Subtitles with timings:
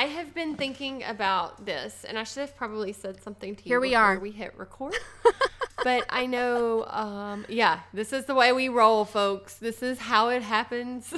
[0.00, 3.68] I have been thinking about this, and I should have probably said something to you.
[3.68, 4.18] Here we are.
[4.18, 4.96] We hit record.
[5.84, 9.56] but I know, um, yeah, this is the way we roll, folks.
[9.56, 11.12] This is how it happens.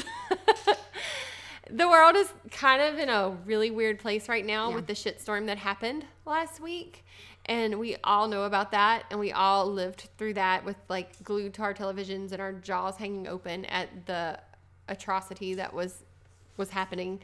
[1.70, 4.74] the world is kind of in a really weird place right now Yeah.
[4.74, 7.04] with the shitstorm that happened last week.
[7.46, 9.04] And we all know about that.
[9.12, 12.96] And we all lived through that with like glued to our televisions and our jaws
[12.96, 14.40] hanging open at the
[14.88, 16.02] atrocity that was
[16.56, 17.20] was happening.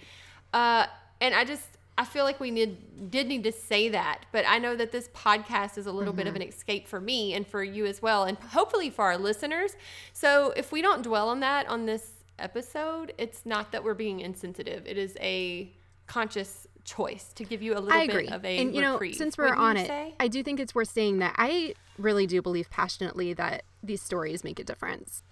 [0.54, 0.86] Uh,
[1.20, 1.64] and I just
[1.98, 5.08] I feel like we need did need to say that, but I know that this
[5.08, 6.48] podcast is a little bit of an mm-hmm.
[6.48, 9.76] escape for me and for you as well, and hopefully for our listeners.
[10.12, 14.20] So if we don't dwell on that on this episode, it's not that we're being
[14.20, 14.86] insensitive.
[14.86, 15.72] It is a
[16.06, 19.46] conscious choice to give you a little bit of a and you know, since we're
[19.46, 20.14] Wouldn't on it, say?
[20.20, 24.44] I do think it's worth saying that I really do believe passionately that these stories
[24.44, 25.22] make a difference.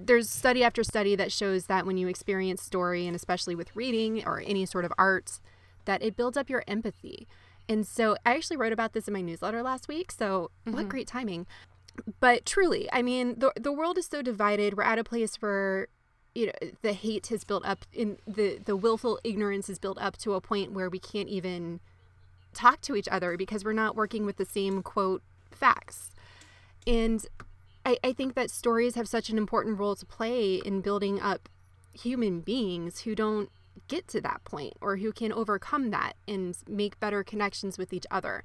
[0.00, 4.24] There's study after study that shows that when you experience story, and especially with reading
[4.26, 5.40] or any sort of art,
[5.84, 7.26] that it builds up your empathy.
[7.68, 10.10] And so I actually wrote about this in my newsletter last week.
[10.10, 10.88] So what mm-hmm.
[10.88, 11.46] great timing.
[12.20, 14.76] But truly, I mean, the the world is so divided.
[14.76, 15.88] We're at a place where
[16.34, 20.16] you know the hate has built up in the the willful ignorance is built up
[20.18, 21.80] to a point where we can't even
[22.54, 26.12] talk to each other because we're not working with the same quote facts.
[26.86, 27.26] And
[27.88, 31.48] I, I think that stories have such an important role to play in building up
[31.94, 33.50] human beings who don't
[33.88, 38.04] get to that point or who can overcome that and make better connections with each
[38.10, 38.44] other.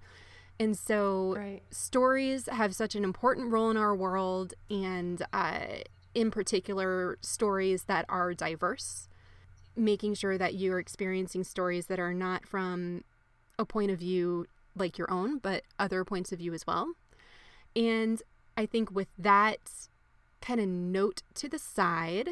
[0.62, 1.62] And so Right.
[1.72, 5.82] stories have such an important role in our world, and uh,
[6.16, 9.10] in particular, stories that are diverse,
[9.76, 13.04] making sure that you're experiencing stories that are not from
[13.60, 16.94] a point of view like your own, but other points of view as well.
[17.76, 18.22] And
[18.56, 19.72] I think with that
[20.42, 22.30] kind of note to the side,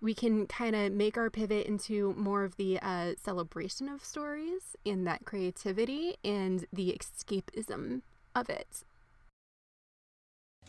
[0.00, 4.76] we can kind of make our pivot into more of the uh, celebration of stories
[4.86, 8.02] and that creativity and the escapism
[8.34, 8.84] of it.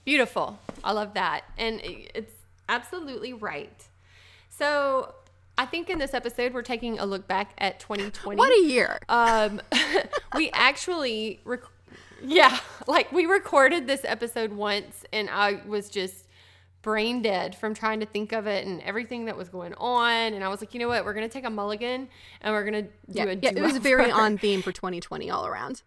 [0.06, 0.60] Beautiful.
[0.84, 1.42] I love that.
[1.58, 2.34] And it's
[2.68, 3.88] absolutely right.
[4.50, 5.14] So
[5.58, 8.38] I think in this episode, we're taking a look back at 2020.
[8.38, 9.00] What a year!
[9.10, 9.62] um,
[10.36, 11.64] we actually, rec-
[12.24, 12.58] yeah,
[12.88, 16.28] like we recorded this episode once and I was just
[16.82, 20.34] brain dead from trying to think of it and everything that was going on.
[20.34, 21.04] And I was like, you know what?
[21.06, 22.08] We're going to take a mulligan
[22.42, 25.30] and we're going to do yeah, a yeah, it was very on theme for 2020
[25.30, 25.84] all around.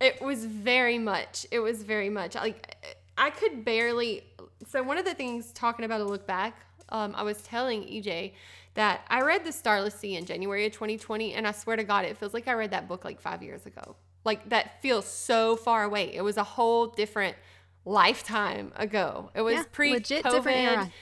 [0.00, 1.46] It was very much.
[1.50, 4.24] It was very much like I could barely.
[4.68, 8.32] So one of the things talking about a look back, um, I was telling EJ
[8.74, 12.04] that I read The Starless Sea in January of 2020, and I swear to God,
[12.04, 13.96] it feels like I read that book like five years ago.
[14.26, 16.12] Like that feels so far away.
[16.12, 17.36] It was a whole different
[17.84, 19.30] lifetime ago.
[19.34, 20.92] It was Yeah, pre legit different era.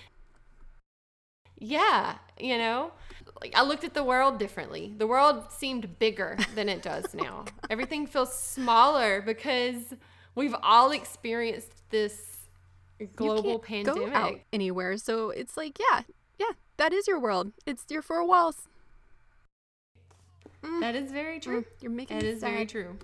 [1.58, 2.92] Yeah, you know,
[3.40, 4.92] like I looked at the world differently.
[4.96, 7.46] The world seemed bigger than it does now.
[7.70, 9.94] Everything feels smaller because
[10.34, 12.48] we've all experienced this
[13.16, 14.46] global go out pandemic.
[14.52, 14.98] anywhere.
[14.98, 16.02] So it's like, yeah,
[16.38, 17.52] yeah, that is your world.
[17.64, 18.68] It's your four walls.
[20.80, 21.62] That is very true.
[21.62, 22.96] Mm, you're making It me is very true.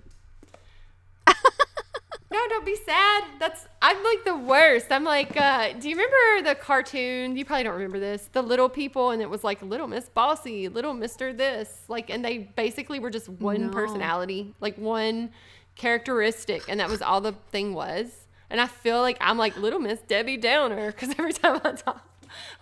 [1.27, 3.23] no, don't be sad.
[3.39, 4.87] That's I'm like the worst.
[4.91, 7.35] I'm like, uh, do you remember the cartoon?
[7.35, 8.29] You probably don't remember this.
[8.31, 12.23] The little people, and it was like Little Miss Bossy, Little Mister This, like, and
[12.23, 13.69] they basically were just one No.
[13.69, 15.31] personality, like one
[15.75, 18.27] characteristic, and that was all the thing was.
[18.49, 22.05] And I feel like I'm like Little Miss Debbie Downer because every time I talk,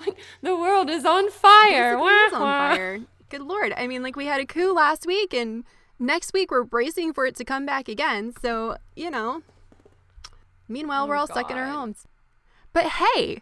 [0.05, 1.95] like the world is on fire.
[1.95, 2.75] Basically Wah, is on wah.
[2.75, 2.99] fire.
[3.29, 3.73] Good lord.
[3.77, 5.63] I mean, like we had a coup last week and
[5.99, 8.33] next week we're bracing for it to come back again.
[8.41, 9.43] So, you know.
[10.67, 12.05] Meanwhile, oh we're Oh, all stuck in our homes.
[12.73, 13.41] But hey,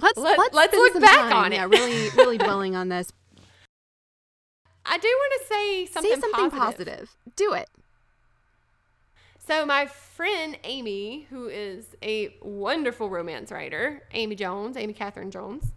[0.00, 1.56] let's Let- let's, let's spend look back time, on it.
[1.56, 3.12] Yeah, really really dwelling on this.
[4.86, 7.08] I do want to say something, Say something positive.
[7.08, 7.16] positive.
[7.36, 7.68] Do it.
[9.46, 15.72] So my friend Amy, who is a wonderful romance writer, Amy Jones, Amy Catherine Jones,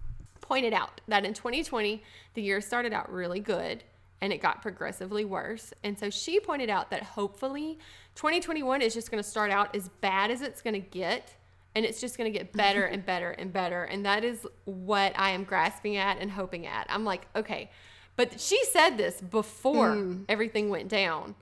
[0.48, 2.02] pointed out that in 2020
[2.34, 3.84] the year started out really good
[4.22, 5.74] and it got progressively worse.
[5.84, 7.78] And so she pointed out that hopefully
[8.16, 11.36] 2021 is just going to start out as bad as it's going to get
[11.76, 15.14] and it's just going to get better and better and better and that is what
[15.18, 16.88] I am grasping at and hoping at.
[16.90, 17.70] I'm like, okay.
[18.16, 20.26] But she said this before mm.
[20.28, 21.36] everything went down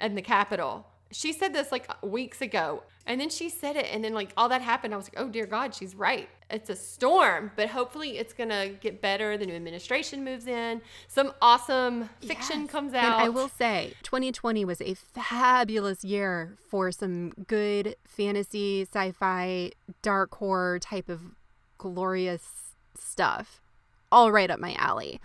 [0.00, 0.86] in the Capitol.
[1.12, 2.82] She said this like weeks ago.
[3.06, 4.94] And then she said it, and then like all that happened.
[4.94, 6.28] I was like, oh dear God, she's right.
[6.48, 9.36] It's a storm, but hopefully it's gonna get better.
[9.36, 10.80] The new administration moves in.
[11.08, 12.70] Some awesome fiction Yes.
[12.70, 13.20] comes And out.
[13.20, 19.72] I will say, 2020 was a fabulous year for some good fantasy, sci fi,
[20.02, 21.22] dark horror type of
[21.78, 23.60] glorious stuff.
[24.12, 25.20] All right up my alley.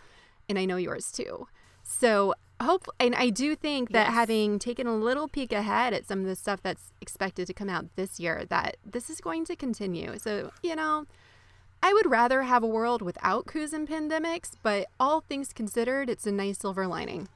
[0.48, 1.48] and I know yours too.
[1.84, 4.14] So hope and I do think that Yes.
[4.14, 7.70] having taken a little peek ahead at some of the stuff that's expected to come
[7.70, 10.18] out this year, that this is going to continue.
[10.18, 11.06] So you know,
[11.84, 16.26] I would rather have a world without coups and pandemics, but all things considered, it's
[16.26, 17.28] a nice silver lining.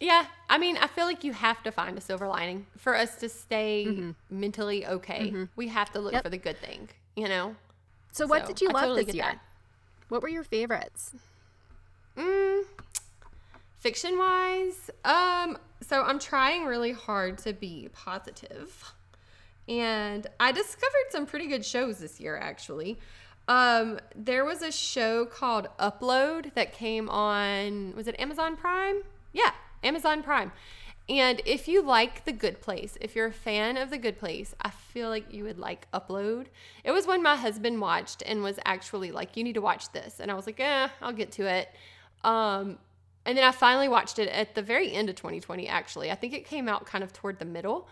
[0.00, 3.16] Yeah, I mean, I feel like you have to find a silver lining for us
[3.16, 5.46] to stay mentally okay.
[5.56, 6.24] We have to look Yep.
[6.24, 7.56] for the good thing, you know.
[8.12, 9.24] So what So, did you I love totally this year?
[9.24, 9.38] that.
[10.08, 11.14] What were your favorites?
[12.16, 12.64] Mm,
[13.84, 18.94] fiction wise, um, so I'm trying really hard to be positive,
[19.68, 22.38] and I discovered some pretty good shows this year.
[22.38, 22.98] Actually,
[23.46, 27.92] um, there was a show called Upload that came on.
[27.94, 29.02] Was it Amazon Prime?
[29.34, 29.50] Yeah,
[29.82, 30.50] Amazon Prime.
[31.06, 34.54] And if you like The Good Place, if you're a fan of The Good Place,
[34.62, 36.46] I feel like you would like Upload.
[36.84, 40.20] It was one my husband watched and was actually like, "You need to watch this,"
[40.20, 41.68] and I was like, "Eh, I'll get to it."
[42.24, 42.78] Um,
[43.26, 45.68] and then I finally watched it at the very end of 2020.
[45.68, 47.88] Actually, I think it came out kind of toward the middle,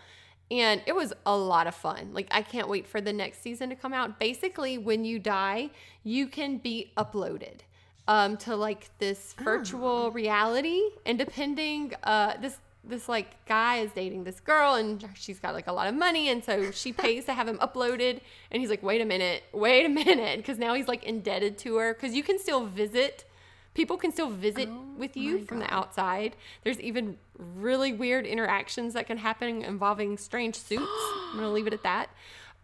[0.51, 2.09] and it was a lot of fun.
[2.13, 4.19] Like I can't wait for the next season to come out.
[4.19, 5.71] Basically, when you die,
[6.03, 7.61] you can be uploaded
[8.07, 14.25] um, to like this virtual reality, and depending uh, this this like guy is dating
[14.25, 16.29] this girl and she's got like a lot of money.
[16.29, 18.19] And so she pays to have him uploaded.
[18.51, 19.43] And he's like wait a minute.
[19.53, 20.37] Wait a minute.
[20.37, 21.93] Because now he's like indebted to her.
[21.93, 23.25] Because you can still visit
[23.73, 28.93] people can still visit Oh with you from the outside there's even really weird interactions
[28.93, 30.83] that can happen involving strange suits
[31.31, 32.09] i'm gonna leave it at that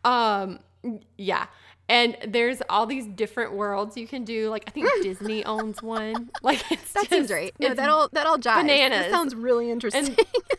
[0.05, 0.59] um
[1.17, 1.47] yeah
[1.89, 6.29] and there's all these different worlds you can do like i think disney owns one
[6.43, 6.79] like That
[7.09, 7.53] seems just- right.
[7.59, 8.43] No, that all that all jives.
[8.43, 9.11] That bananas.
[9.11, 10.15] sounds really interesting.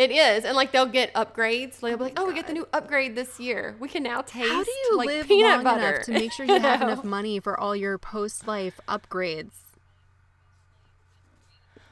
[0.00, 1.78] It is, and like they'll get upgrades.
[1.80, 3.76] They'll be like, "Oh, we get the new upgrade this year.
[3.78, 6.32] We can now taste How do you like live peanut long butter enough to make
[6.32, 9.50] sure you have enough money for all your post life upgrades?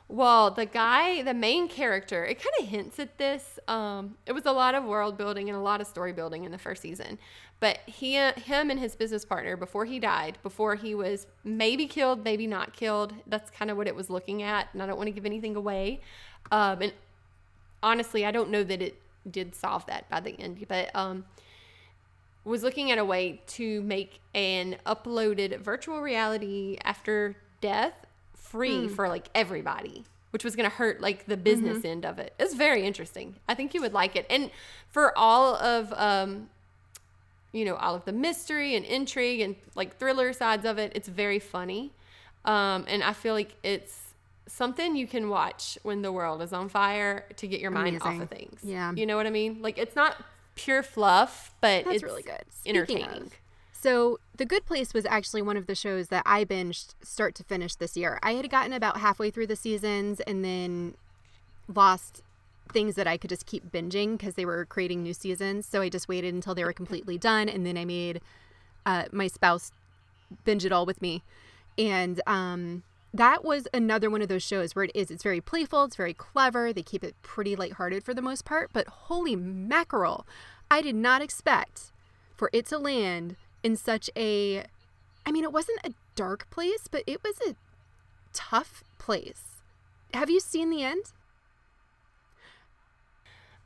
[0.08, 3.58] Well, the guy, the main character, it kind of hints at this.
[3.68, 6.50] Um, it was a lot of world building and a lot of story building in
[6.50, 7.18] the first season.
[7.60, 12.24] But he, him, and his business partner, before he died, before he was maybe killed,
[12.24, 13.12] maybe not killed.
[13.26, 15.56] That's kind of what it was looking at, and I don't want to give anything
[15.56, 16.00] away.
[16.50, 16.92] Um, and
[17.82, 21.24] honestly, I don't know that it did solve that by the end, but um,
[22.44, 29.08] was looking at a way to make an uploaded virtual reality after death free for
[29.08, 32.34] like everybody which was going to hurt like the business end of it.
[32.38, 33.36] It's very interesting.
[33.48, 34.26] I think you would like it.
[34.28, 34.50] And
[34.90, 36.48] for all of um
[37.52, 41.08] you know all of the mystery and intrigue and like thriller sides of it it's
[41.08, 41.92] very funny.
[42.44, 44.07] Um and i feel like it's
[44.48, 48.20] something you can watch when the world is on fire to get your mind off
[48.20, 48.92] of things Yeah.
[48.92, 50.16] you know what i mean like it's not
[50.56, 52.42] pure fluff but That's it's really good.
[52.50, 53.32] Speaking of,
[53.72, 57.44] So, The Good Place was actually one of the shows that I binged start to
[57.44, 58.18] finish this year.
[58.24, 60.94] I had gotten about halfway through the seasons and then
[61.72, 62.22] lost
[62.72, 65.64] things that I could just keep binging because they were creating new seasons.
[65.64, 68.20] So, I just waited until they were completely done and then I made
[68.84, 69.70] uh, my spouse
[70.44, 71.22] binge it all with me.
[71.78, 72.82] And um,
[73.14, 76.14] that was another one of those shows where it is, it's very playful, it's very
[76.14, 76.72] clever.
[76.72, 80.26] They keep it pretty lighthearted for the most part, but holy mackerel,
[80.70, 81.92] I did not expect
[82.36, 84.64] for it to land in such a
[85.26, 87.54] I mean, it wasn't a dark place, but it was a
[88.32, 89.62] tough place.
[90.14, 91.12] Have you seen the end?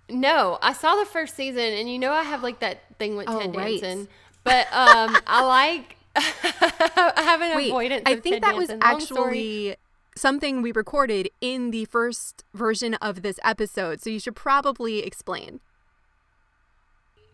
[0.09, 3.29] No, I saw the first season, and you know I have like that thing with
[3.29, 3.81] Oh, Ted right.
[3.81, 4.09] Danson,
[4.45, 8.03] but um, I like I have an Wait, avoidance.
[8.07, 9.77] I think that was actually
[10.17, 15.61] something we recorded in the first version of this episode, so you should probably explain.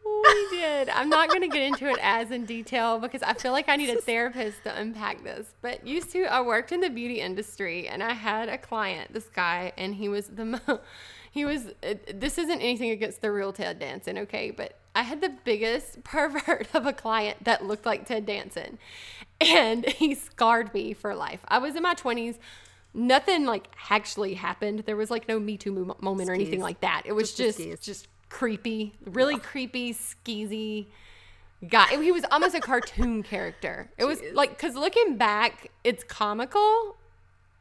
[0.04, 0.88] we did.
[0.90, 3.76] I'm not going to get into it as in detail because I feel like I
[3.76, 5.54] need a therapist to unpack this.
[5.60, 9.28] But used to, I worked in the beauty industry and I had a client, this
[9.28, 10.80] guy, and he was the mo-
[11.30, 11.66] he was.
[11.82, 14.50] Uh, this isn't anything against the real Ted Danson, okay?
[14.50, 18.78] But I had the biggest pervert of a client that looked like Ted Danson,
[19.40, 21.40] and he scarred me for life.
[21.48, 22.38] I was in my 20s.
[22.94, 24.80] Nothing like actually happened.
[24.86, 27.02] There was like no Me Too mo- moment or anything like that.
[27.04, 30.86] It was Just just just creepy, really creepy, skeezy
[31.68, 31.86] guy.
[32.02, 33.90] He was almost a cartoon character.
[33.98, 36.96] It was like because looking back, it's comical.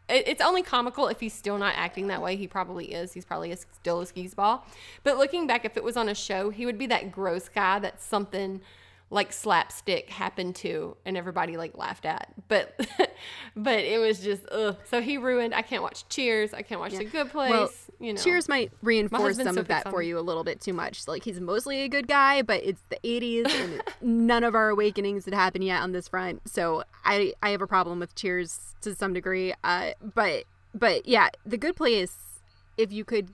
[0.10, 2.36] It, it's only comical if he's still not acting that way.
[2.36, 3.14] He probably is.
[3.14, 4.66] He's probably a, still a skis ball.
[5.04, 7.80] But looking back, if it was on a show, he would be that gross guy
[7.80, 8.62] that's something
[9.10, 12.78] like slapstick happened to and everybody like laughed at but
[13.56, 14.76] but it was just ugh.
[14.84, 18.14] so he ruined i can't watch cheers i can't watch the good place Well, you
[18.14, 21.08] know Cheers might reinforce some still of that for you a little bit too much.
[21.08, 23.82] Like he's mostly a good guy, but it's the 80s and
[24.28, 26.48] none of our awakenings had happened yet on this front.
[26.48, 29.54] So I I have a problem with Cheers to some degree.
[29.64, 30.44] Uh, but
[30.76, 32.40] but yeah, the good place.
[32.78, 33.30] If you could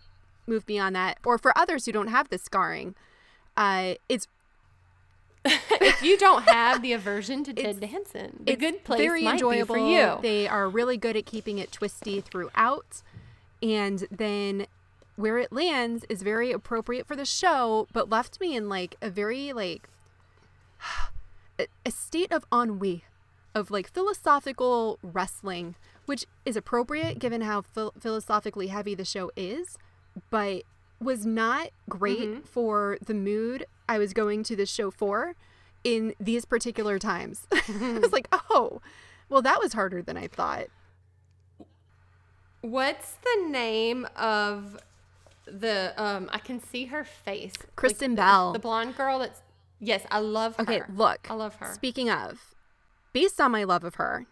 [0.48, 2.96] move beyond that, or for others who don't have the scarring,
[3.58, 4.28] uh, it's
[5.46, 9.76] if you don't have the aversion to ted danson the good place very might enjoyable
[9.76, 13.02] be for you They are really good at keeping it twisty throughout,
[13.62, 14.68] and then
[15.16, 19.10] where it lands is very appropriate for the show, but left me in like a
[19.10, 19.90] very like
[21.60, 23.04] a, a state of ennui,
[23.54, 29.78] of like philosophical wrestling, which is appropriate given how phil- philosophically heavy the show is,
[30.30, 30.64] but
[31.00, 32.40] was not great Mm-hmm.
[32.42, 35.36] for the mood I was going to this show for
[35.84, 37.48] in these particular times.
[37.52, 38.82] I was like, oh,
[39.30, 40.68] well, that was harder than I thought.
[42.62, 44.78] What's the name of
[45.46, 47.54] the um I can see her face.
[47.76, 48.54] Kristen the- Bell.
[48.54, 49.42] The, blonde girl that's
[49.80, 50.62] Yes, I love her.
[50.64, 51.30] Okay, look.
[51.30, 51.74] I love her.
[51.74, 52.56] Speaking of,
[53.12, 54.26] based on my love of her,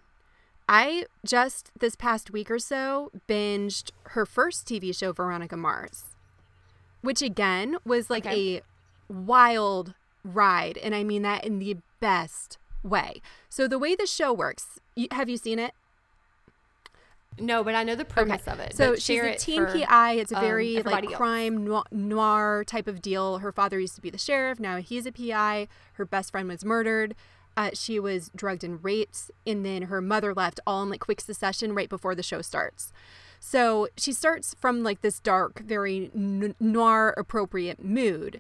[0.70, 6.16] I just this past week or so binged her first TV show, Veronica Mars,
[7.02, 8.58] which again was like Okay.
[8.60, 8.62] a
[9.12, 10.78] wild ride.
[10.78, 13.22] And I mean that in the best way.
[13.50, 15.74] So, the way the show works, you, have you seen it?
[17.40, 18.76] No, but I know the premise of it.
[18.76, 20.14] So she's a teen for, PI.
[20.14, 21.16] It's a um, very like everybody else.
[21.16, 23.40] crime noir, noir type of deal.
[23.40, 24.60] Her father used to be the sheriff.
[24.60, 25.68] Now he's a PI.
[25.94, 27.16] Her best friend was murdered.
[27.56, 31.20] Uh, she was drugged and raped, and then her mother left all in like quick
[31.20, 32.94] succession right before the show starts.
[33.40, 38.40] So she starts from like this dark, very n- noir appropriate mood.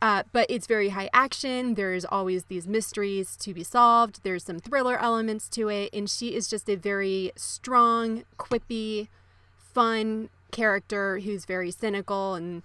[0.00, 1.74] Uh, but it's very high action.
[1.74, 4.20] There's always these mysteries to be solved.
[4.22, 5.90] There's some thriller elements to it.
[5.92, 9.08] And she is just a very strong, quippy,
[9.56, 12.62] fun character who's very cynical and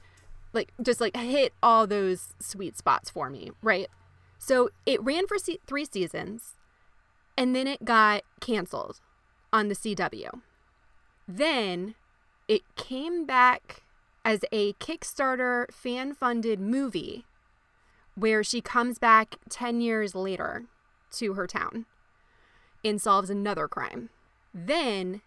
[0.54, 3.88] like just like hit all those sweet spots for me, right?
[4.38, 6.56] So it ran for se- three seasons
[7.38, 9.00] and then it got canceled
[9.52, 10.42] on the CW.
[11.28, 11.96] Then
[12.48, 13.83] it came back
[14.26, 17.26] as a Kickstarter fan funded movie
[18.16, 20.66] where she comes back 10 years later
[21.12, 21.86] to her town
[22.84, 24.10] and solves another crime.
[24.54, 25.22] Then,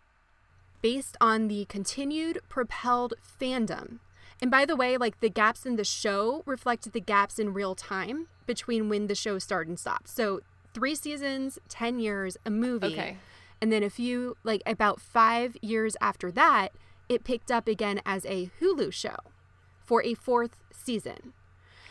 [0.82, 3.98] based on the continued propelled fandom,
[4.40, 7.74] and by the way, like the gaps in the show reflected the gaps in real
[7.74, 10.08] time between when the show started and stopped.
[10.08, 10.40] So,
[10.74, 12.86] three seasons, 10 years, a movie.
[12.88, 13.16] Okay.
[13.62, 16.72] And then a few, like about five years after that,
[17.08, 19.16] it picked up again as a Hulu show
[19.84, 21.32] for a fourth season.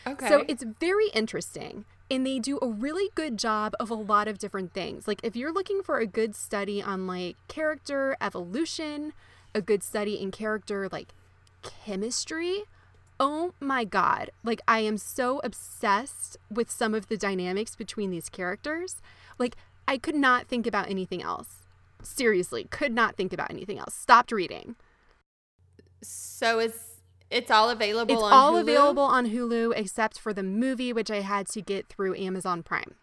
[0.08, 0.28] Okay.
[0.28, 1.86] So it's very interesting.
[2.12, 5.08] And they do a really good job of a lot of different things.
[5.08, 9.14] Like, if you're looking for a good study on like character evolution,
[9.56, 11.14] a good study in character like
[11.64, 12.66] chemistry,
[13.20, 14.30] oh my God.
[14.44, 19.02] Like, I am so obsessed with some of the dynamics between these characters.
[19.40, 19.56] Like,
[19.88, 21.66] I could not think about anything else.
[22.04, 23.96] Seriously, could not think about anything else.
[23.96, 24.76] Stopped reading.
[26.02, 26.80] So it's
[27.32, 28.62] it's all available It's on all Hulu?
[28.62, 32.96] available on Hulu except for the movie, which I had to get through Amazon Prime.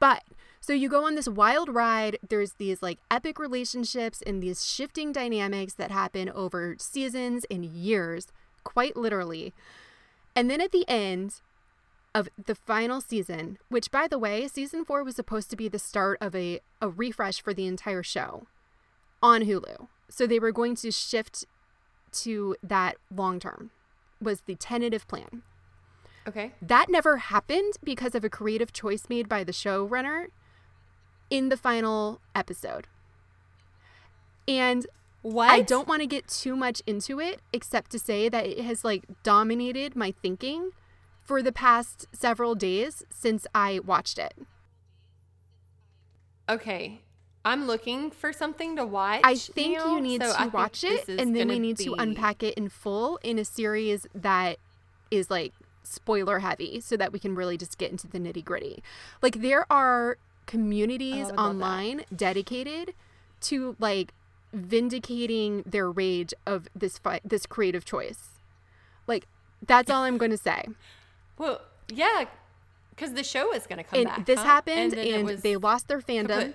[0.00, 0.24] But
[0.60, 2.18] so you go on this wild ride.
[2.26, 8.28] There's these like epic relationships and these shifting dynamics that happen over seasons and years,
[8.64, 9.52] quite literally.
[10.34, 11.42] And then at the end
[12.14, 15.78] of the final season, which by the way, season four was supposed to be the
[15.78, 18.46] start of a, a refresh for the entire show
[19.22, 19.88] on Hulu.
[20.08, 21.44] So they were going to shift
[22.14, 23.70] to that long term
[24.20, 25.42] was the tentative plan.
[26.26, 26.52] Okay.
[26.62, 30.28] That never happened because of a creative choice made by the showrunner
[31.28, 32.86] in the final episode.
[34.48, 34.86] And
[35.22, 35.50] What?
[35.50, 38.84] I don't want to get too much into it except to say that it has
[38.84, 40.70] like dominated my thinking
[41.22, 44.34] for the past several days since I watched it.
[46.48, 47.00] Okay.
[47.44, 49.20] I'm looking for something to watch.
[49.22, 51.94] I think now, you need so to think watch it and then we need to
[51.94, 54.58] unpack it in full in a series that
[55.10, 58.82] is like spoiler heavy so that we can really just get into the nitty gritty.
[59.20, 61.38] Like there are communities Oh, I that.
[61.38, 62.94] online dedicated
[63.42, 64.12] to like
[64.52, 68.40] vindicating their rage of this this creative choice.
[69.06, 69.26] Like
[69.66, 70.66] that's all I'm going to say.
[71.36, 72.26] Well, yeah,
[72.90, 74.24] because the show is going to come and back.
[74.24, 74.44] this huh?
[74.44, 76.54] happened and was they lost their fandom.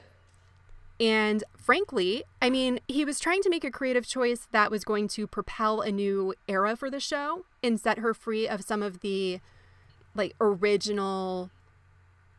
[0.99, 5.07] And frankly, I mean, he was trying to make a creative choice that was going
[5.09, 8.99] to propel a new era for the show and set her free of some of
[8.99, 9.39] the
[10.15, 11.51] like original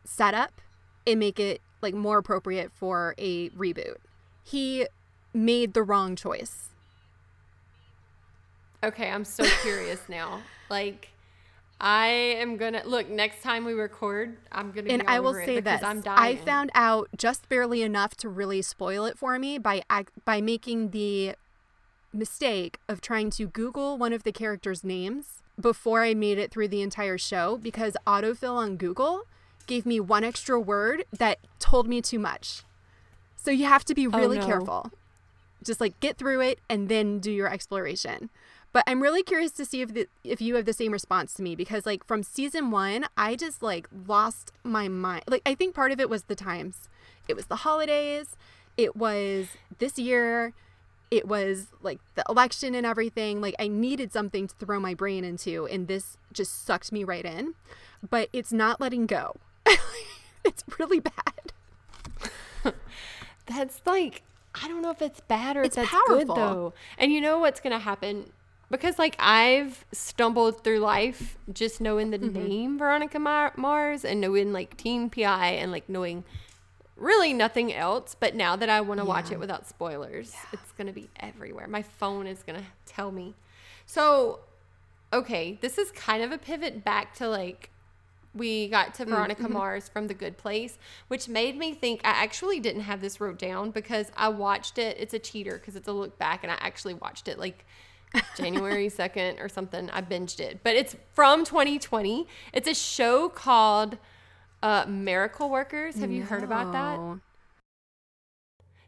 [0.03, 0.61] setup
[1.07, 3.97] and make it like more appropriate for a reboot.
[4.43, 4.87] He
[5.33, 6.69] made the wrong choice.
[8.83, 10.41] Okay, I'm so curious now.
[10.69, 11.09] Like,
[11.83, 14.37] I am gonna look next time we record.
[14.51, 18.15] I'm gonna And I will it say this: I'm I found out just barely enough
[18.17, 19.83] to really spoil it for me by
[20.23, 21.35] by making the
[22.13, 26.67] mistake of trying to Google one of the characters' names before I made it through
[26.67, 29.23] the entire show because autofill on Google
[29.65, 32.63] gave me one extra word that told me too much.
[33.37, 34.47] So you have to be oh, really Oh, no.
[34.47, 34.91] careful.
[35.63, 38.29] Just like get through it and then do your exploration.
[38.73, 41.43] But I'm really curious to see if the, if you have the same response to
[41.43, 45.23] me because like from season 1, I just like lost my mind.
[45.27, 46.87] Like I think part of it was the times.
[47.27, 48.37] It was the holidays.
[48.77, 49.47] It was
[49.79, 50.53] this year.
[51.09, 53.41] It was like the election and everything.
[53.41, 57.25] Like I needed something to throw my brain into and this just sucked me right
[57.25, 57.55] in.
[58.09, 59.35] But it's not letting go.
[60.45, 61.53] it's really bad.
[63.47, 64.23] That's like
[64.55, 66.35] I don't know if it's bad or It's if that's good powerful.
[66.35, 66.73] though.
[66.97, 68.31] And you know what's gonna happen
[68.71, 72.47] because like I've stumbled through life just knowing the Mm-hmm.
[72.47, 76.23] name Veronica Mar- Mars and knowing like Teen PI and like knowing
[76.95, 78.15] really nothing else.
[78.19, 81.67] But now that I want to watch it without spoilers, it's gonna be everywhere.
[81.67, 83.35] My phone is gonna tell me.
[83.85, 84.39] So
[85.13, 87.69] okay, this is kind of a pivot back to like
[88.33, 90.77] we got to Veronica Mars from The Good Place,
[91.09, 94.95] which made me think I actually didn't have this wrote down because I watched it.
[94.97, 97.65] It's a cheater because it's a look back, and I actually watched it like
[98.37, 99.89] January 2nd or something.
[99.91, 102.27] I binged it, but it's from 2020.
[102.53, 103.97] It's a show called
[104.61, 105.95] uh, Miracle Workers.
[105.99, 106.99] Have you heard about that?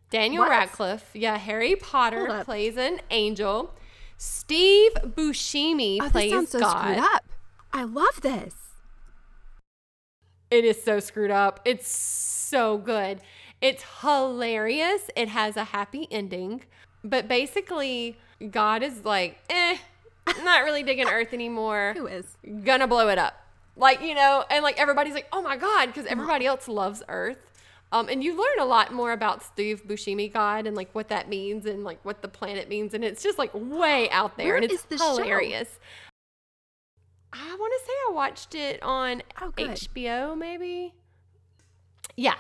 [0.10, 0.51] Daniel What?
[0.51, 3.74] Radcliffe, yeah, Harry Potter plays an angel.
[4.18, 6.80] Steve Buscemi Oh, this plays sounds so God.
[6.80, 7.24] screwed up.
[7.74, 8.53] I love this.
[10.51, 11.60] It is so screwed up.
[11.65, 13.22] It's so good.
[13.60, 15.10] It's hilarious.
[15.15, 16.62] It has a happy ending.
[17.03, 18.18] But basically,
[18.52, 19.78] God is like, eh,
[20.44, 21.94] not really digging Earth anymore.
[21.98, 22.38] Who is?
[22.63, 23.36] Gonna blow it up.
[23.75, 27.38] Like, you know, and like everybody's like, oh my God, because everybody else loves Earth.
[27.92, 31.30] Um, and you learn a lot more about Steve Buscemi God and like what that
[31.30, 32.93] means and like what the planet means.
[32.96, 34.48] And it's just like way out there.
[34.48, 35.15] Where and it's this show?
[35.15, 35.80] hilarious.
[37.32, 39.52] I want to say I watched it on Oh.
[39.58, 40.93] HBO, maybe.
[42.15, 42.36] Yeah.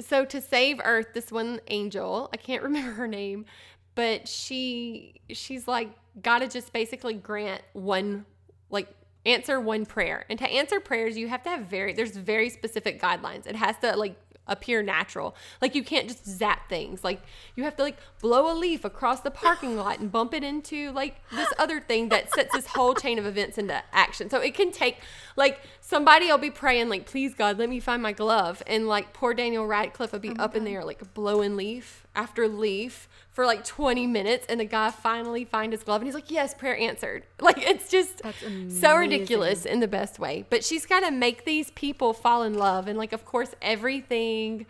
[0.00, 3.44] So to save Earth, this one angel, I can't remember her name,
[3.94, 5.90] but she she's like
[6.22, 8.24] gotta just basically grant one
[8.70, 8.88] like
[9.24, 10.24] answer one prayer.
[10.28, 13.46] And to answer prayers, you have to have very there's very specific guidelines.
[13.46, 14.16] It has to like
[14.48, 15.36] appear natural.
[15.60, 17.04] Like you can't just zap things.
[17.04, 17.22] Like
[17.54, 20.90] you have to like blow a leaf across the parking lot and bump it into
[20.92, 24.28] like this other thing that sets this whole chain of events into action.
[24.30, 24.98] So it can take
[25.36, 29.12] like somebody will be praying like please God let me find my glove and like
[29.12, 33.64] poor Daniel Radcliffe will be up in there like blowing leaf after leaf for like
[33.64, 37.24] 20 minutes and the guy finally find his glove and he's like yes prayer answered.
[37.42, 38.22] Like it's just
[38.68, 40.44] so ridiculous in the best way.
[40.48, 42.86] But she's got to make these people fall in love.
[42.86, 44.66] And, like, of course, everything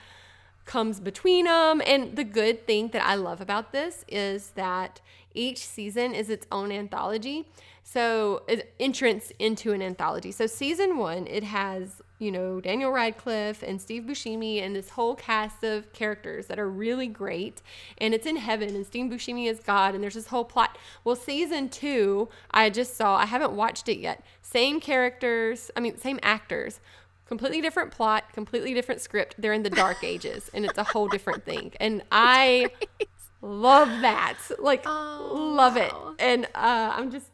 [0.65, 1.83] comes between them.
[1.87, 5.01] And the good thing that I love about this is that
[5.35, 7.47] each season is its own anthology.
[7.85, 8.43] So,
[8.79, 10.33] entrance into an anthology.
[10.33, 15.15] So, season one, it has, you know, Daniel Radcliffe and Steve Buscemi and this whole
[15.15, 17.61] cast of characters that are really great.
[17.99, 20.79] And it's in heaven, and Steve Buscemi is God, and there's this whole plot.
[21.05, 24.25] Well, season two, I just saw, I haven't watched it yet.
[24.41, 26.81] Same characters, I mean, same actors,
[27.27, 29.35] completely different plot, completely different script.
[29.39, 31.73] They're in the dark ages, and it's a whole different thing.
[31.81, 32.71] And I
[33.43, 34.39] love that.
[34.59, 35.93] Like, Oh, love it.
[36.19, 37.32] And uh, I'm just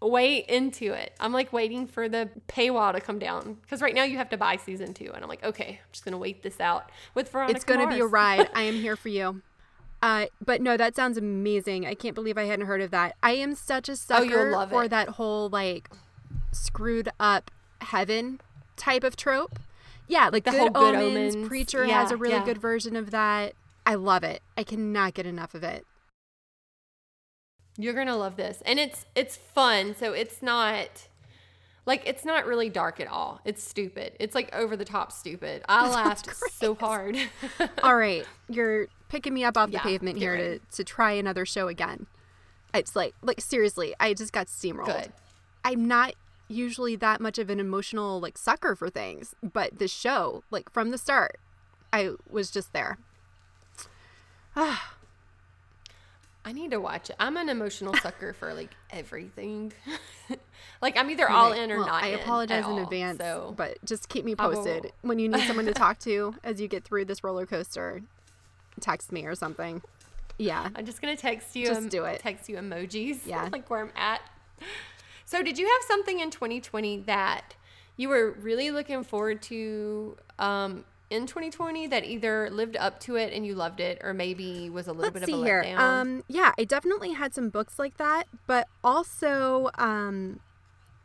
[0.00, 1.12] way into it.
[1.18, 4.36] I'm like waiting for the paywall to come down because right now you have to
[4.36, 7.56] buy season two, and I'm like, okay, I'm just gonna wait this out with Veronica.
[7.56, 8.48] It's going to be a ride.
[8.54, 9.42] I am here for you.
[10.00, 11.84] Uh, but no, that sounds amazing.
[11.84, 13.16] I can't believe I hadn't heard of that.
[13.22, 14.90] I am such a Oh, sucker love for it.
[14.90, 15.90] that whole like
[16.52, 18.40] screwed up heaven
[18.76, 19.58] type of trope.
[20.06, 21.48] Yeah, like The good, whole Good omens, Omens.
[21.48, 22.44] Preacher Yeah, has a really yeah.
[22.44, 23.54] good version of that.
[23.84, 24.40] I love it.
[24.56, 25.84] I cannot get enough of it.
[27.80, 29.94] You're gonna love this, and it's it's fun.
[29.94, 31.06] So it's not
[31.86, 33.40] like it's not really dark at all.
[33.44, 34.14] It's stupid.
[34.18, 35.62] It's like over the top stupid.
[35.68, 37.16] I laughed so hard.
[37.82, 40.60] All right, you're picking me up off the Yeah, pavement here to, ready.
[40.72, 42.06] to try another show again.
[42.74, 44.86] It's like like seriously, I just got steamrolled.
[44.86, 45.12] Good.
[45.64, 46.14] I'm not
[46.48, 50.90] usually that much of an emotional like sucker for things, but this show, like from
[50.90, 51.38] the start,
[51.92, 52.98] I was just there.
[54.56, 54.94] Ah.
[56.48, 57.16] I need to watch it.
[57.20, 59.70] I'm an emotional sucker for like everything.
[60.80, 62.02] like I'm either all in or Well, not.
[62.02, 65.28] I in apologize at in all, advance, So but just keep me posted when you
[65.28, 68.00] need someone to talk to as you get through this roller coaster.
[68.80, 69.82] Text me or something.
[70.38, 70.70] Yeah.
[70.74, 71.66] I'm just gonna text you.
[71.66, 72.20] Just em- do it.
[72.20, 73.18] Text you emojis.
[73.26, 73.50] Yeah.
[73.52, 74.22] like where I'm at.
[75.26, 77.54] So, did you have something in 2020 that
[77.98, 83.32] you were really looking forward to um, in 2020 that either lived up to it
[83.32, 85.62] and you loved it, or maybe was a little Let's bit of a here.
[85.64, 85.78] letdown?
[85.78, 90.40] Um, yeah, I definitely had some books like that, but also um,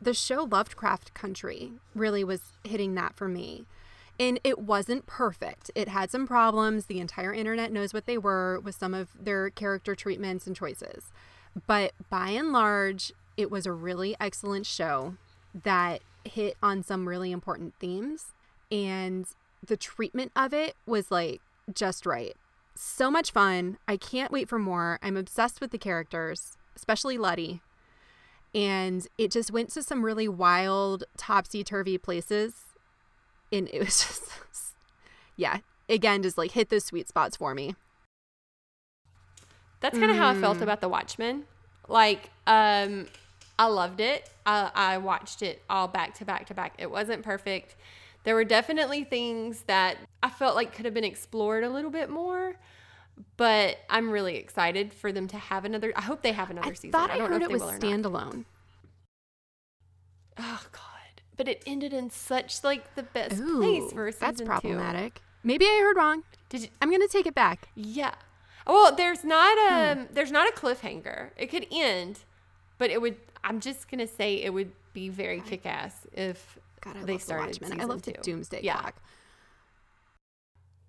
[0.00, 3.66] the show Lovecraft Country really was hitting that for me.
[4.20, 5.72] And it wasn't perfect.
[5.74, 6.86] It had some problems.
[6.86, 11.10] The entire internet knows what they were with some of their character treatments and choices.
[11.66, 15.16] But by and large, it was a really excellent show
[15.64, 18.32] that hit on some really important themes.
[18.70, 19.26] And
[19.66, 21.40] the treatment of it was like
[21.72, 22.36] just right
[22.76, 23.78] so much fun.
[23.86, 24.98] I can't wait for more.
[25.00, 27.60] I'm obsessed with the characters, especially Letty.
[28.52, 32.54] And it just went to some really wild, topsy turvy places.
[33.52, 33.88] And it was
[34.50, 34.74] just,
[35.36, 37.76] yeah, again, just like hit those sweet spots for me.
[39.80, 40.62] That's kind of how I felt Mm.
[40.62, 41.44] about The Watchmen.
[41.88, 43.06] Like, um,
[43.58, 44.30] I loved it.
[44.46, 46.74] I, I watched it all back to back to back.
[46.78, 47.76] It wasn't perfect.
[48.24, 52.10] There were definitely things that I felt like could have been explored a little bit
[52.10, 52.56] more.
[53.36, 55.92] But I'm really excited for them to have another.
[55.94, 56.90] I hope they have another I season.
[56.90, 58.44] thought I, don't heard know if it they was will standalone.
[60.38, 61.22] Oh God!
[61.36, 64.46] But it ended in such like the best Ooh, place for a season that's two.
[64.46, 65.20] problematic.
[65.42, 66.22] Maybe I heard wrong.
[66.48, 66.68] Did you?
[66.82, 67.68] I'm gonna take it back.
[67.74, 68.14] Yeah.
[68.66, 70.00] Well, there's not Hmm.
[70.00, 71.30] a there's not a cliffhanger.
[71.36, 72.20] It could end,
[72.78, 73.16] but it would.
[73.44, 77.22] I'm just gonna say it would be very kick ass if God, I they love
[77.22, 77.80] started Watchmen.
[77.80, 78.12] I love the.
[78.12, 78.78] Doomsday Yeah.
[78.80, 78.94] Clock.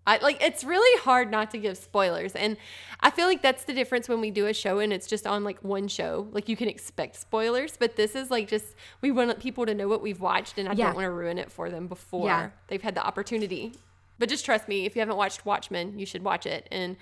[0.07, 0.41] I like.
[0.43, 2.57] It's really hard not to give spoilers, and
[2.99, 5.43] I feel like that's the difference when we do a show and it's just on
[5.43, 6.27] like one show.
[6.31, 9.87] Like you can expect spoilers, but this is like just we want people to know
[9.87, 10.85] what we've watched, and I Yeah.
[10.87, 12.49] don't want to ruin it for them before Yeah.
[12.67, 13.73] they've had the opportunity.
[14.19, 16.67] But just trust me, if you haven't watched Watchmen, you should watch it.
[16.71, 16.97] And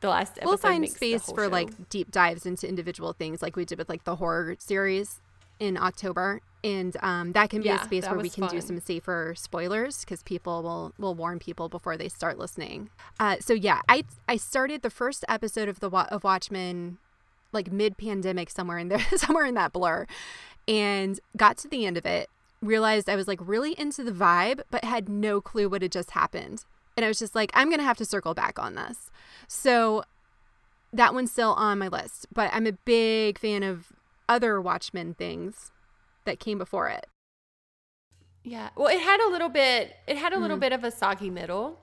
[0.00, 1.48] the last episode We'll find space for show.
[1.50, 5.20] like deep dives into individual things, like we did with like the horror series
[5.60, 8.80] in October, and um, that can be Yeah, a space where we can do some
[8.80, 12.90] safer spoilers because people will will warn people before they start listening.
[13.20, 16.98] Uh, so yeah, I I started the first episode of the of Watchmen
[17.52, 20.06] like mid pandemic somewhere in there somewhere in that blur,
[20.66, 22.28] and got to the end of it.
[22.62, 26.12] Realized I was like really into the vibe, but had no clue what had just
[26.12, 26.64] happened.
[26.96, 29.10] And I was just like, I'm gonna have to circle back on this.
[29.48, 30.04] So
[30.92, 33.92] that one's still on my list, but I'm a big fan of
[34.30, 35.72] other Watchmen things
[36.24, 37.06] that came before it.
[38.44, 38.70] Yeah.
[38.76, 39.94] Well, it had a little bit.
[40.06, 40.60] It had a little Mm.
[40.60, 41.78] bit of a soggy middle,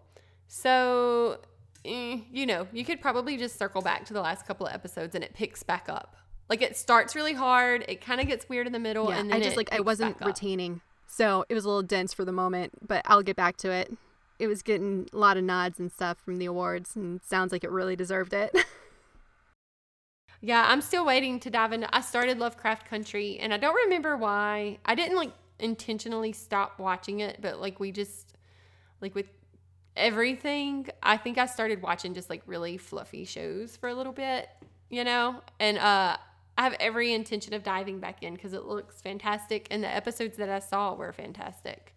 [0.48, 1.40] so
[1.86, 5.14] eh, you know you could probably just circle back to the last couple of episodes
[5.14, 6.16] and it picks back up.
[6.50, 9.30] Like it starts really hard, it kind of gets weird in the middle, yeah, and
[9.30, 12.26] then I just it like I wasn't retaining, so it was a little dense for
[12.26, 13.94] the moment, but I'll get back to it.
[14.40, 17.64] It was getting a lot of nods and stuff from the awards, and sounds like
[17.64, 18.56] it really deserved it.
[20.42, 21.94] Yeah, I'm still waiting to dive into.
[21.96, 24.78] I started Lovecraft Country, and I don't remember why.
[24.86, 28.36] I didn't like intentionally stop watching it, but like we just
[29.02, 29.28] like with
[29.96, 34.48] everything, I think I started watching just like really fluffy shows for a little bit,
[34.90, 35.42] you know.
[35.60, 36.18] And uh,
[36.58, 40.38] I have every intention of diving back in because it looks fantastic, and the episodes
[40.38, 41.96] that I saw were fantastic.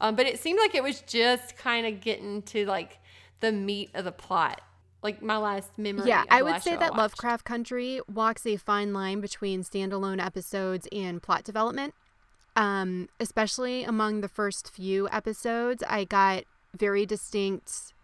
[0.00, 2.98] Um, but it seemed like it was just kind of getting to like
[3.40, 4.62] the meat of the plot.
[5.02, 6.08] Like my last memory.
[6.08, 6.94] yeah, I would say that.
[6.94, 11.94] Lovecraft Country walks a fine line between standalone episodes and plot development.
[12.56, 16.44] Um, especially among the first few episodes, I got
[16.76, 17.94] very distinct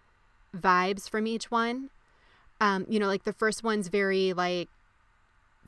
[0.56, 1.90] vibes from each one.
[2.60, 4.70] Um, you know, like the first one's very like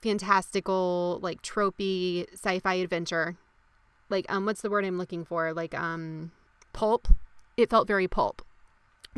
[0.01, 3.37] fantastical, like tropey sci-fi adventure.
[4.09, 5.53] Like um what's the word I'm looking for?
[5.53, 6.33] Like um
[6.73, 7.09] pulp.
[7.59, 8.43] It felt very pulp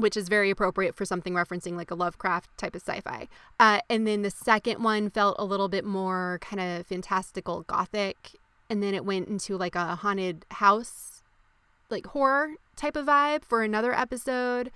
[0.01, 3.29] which is very appropriate for something referencing like a Lovecraft type of sci fi.
[3.59, 8.33] Uh, and then the second one felt a little bit more kind of fantastical gothic.
[8.69, 11.23] And then it went into like a haunted house,
[11.91, 14.71] like horror type of vibe for another episode.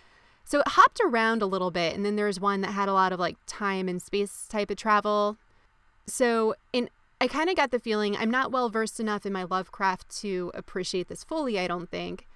[0.45, 1.95] So it hopped around a little bit.
[1.95, 4.77] And then there's one that had a lot of like time and space type of
[4.77, 5.37] travel.
[6.07, 9.45] So, in I kind of got the feeling I'm not well versed enough in my
[9.45, 12.27] Lovecraft to appreciate this fully, I don't think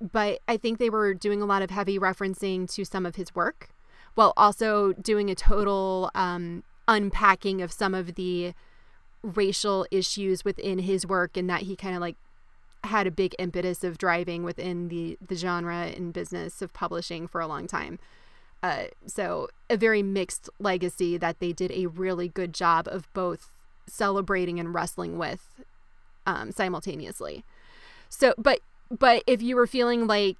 [0.00, 3.34] but I think they were doing a lot of heavy referencing to some of his
[3.34, 3.68] work
[4.14, 8.54] while also doing a total um, unpacking of some of the
[9.22, 12.16] racial issues within his work and that he kind of like
[12.84, 17.40] had a big impetus of driving within the the genre and business of publishing for
[17.40, 17.98] a long time.
[18.62, 23.50] Uh, so a very mixed legacy that they did a really good job of both
[23.86, 25.62] celebrating and wrestling with
[26.26, 27.44] um, simultaneously.
[28.08, 30.36] So, but but if you were feeling like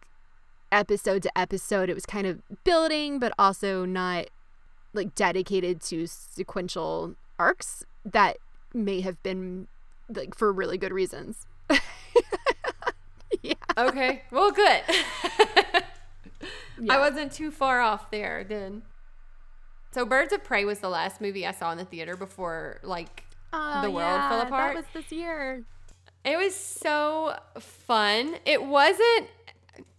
[0.72, 4.26] episode to episode, it was kind of building, but also not
[4.92, 8.38] like dedicated to sequential arcs that
[8.74, 9.66] may have been
[10.08, 11.46] like for really good reasons.
[13.42, 13.54] yeah.
[13.78, 14.22] Okay.
[14.30, 14.82] Well, good.
[16.82, 16.94] Yeah.
[16.94, 18.82] I wasn't too far off there then.
[19.92, 23.24] So Birds of Prey was the last movie I saw in the theater before like
[23.52, 24.74] Oh, the world fell apart.
[24.74, 25.64] That was this year.
[26.24, 28.36] It was so fun.
[28.44, 29.28] It wasn't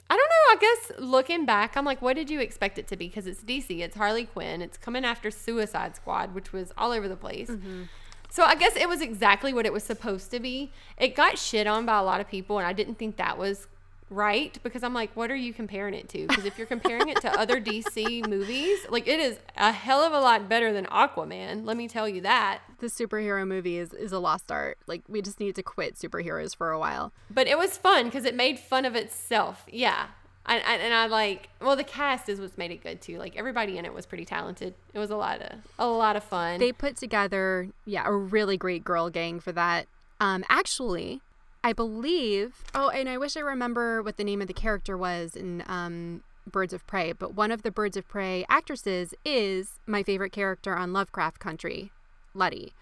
[0.09, 2.97] I don't know, I guess looking back, I'm like what did you expect it to
[2.97, 6.91] be because it's DC, it's Harley Quinn, it's coming after Suicide Squad, which was all
[6.91, 7.49] over the place.
[7.49, 7.83] Mm-hmm.
[8.29, 10.71] So I guess it was exactly what it was supposed to be.
[10.97, 13.67] It got shit on by a lot of people and I didn't think that was
[14.11, 16.27] right because I'm like, what are you comparing it to?
[16.27, 20.13] Because if you're comparing it to other DC movies, like it is a hell of
[20.13, 21.65] a lot better than Aquaman.
[21.65, 22.59] Let me tell you that.
[22.79, 24.77] The superhero movie is, is a lost art.
[24.85, 27.13] Like we just need to quit superheroes for a while.
[27.29, 29.63] But it was fun because it made fun of itself.
[29.71, 30.07] Yeah.
[30.45, 33.17] And, and, and I like well the cast is what's made it good too.
[33.17, 34.73] Like everybody in it was pretty talented.
[34.93, 36.59] It was a lot of a lot of fun.
[36.59, 39.87] They put together, yeah, a really great girl gang for that.
[40.19, 41.21] Um, actually,
[41.63, 42.63] I believe.
[42.73, 46.23] Oh, and I wish I remember what the name of the character was in um,
[46.49, 47.13] Birds of Prey.
[47.13, 51.91] But one of the Birds of Prey actresses is my favorite character on Lovecraft Country,
[52.33, 52.73] Letty.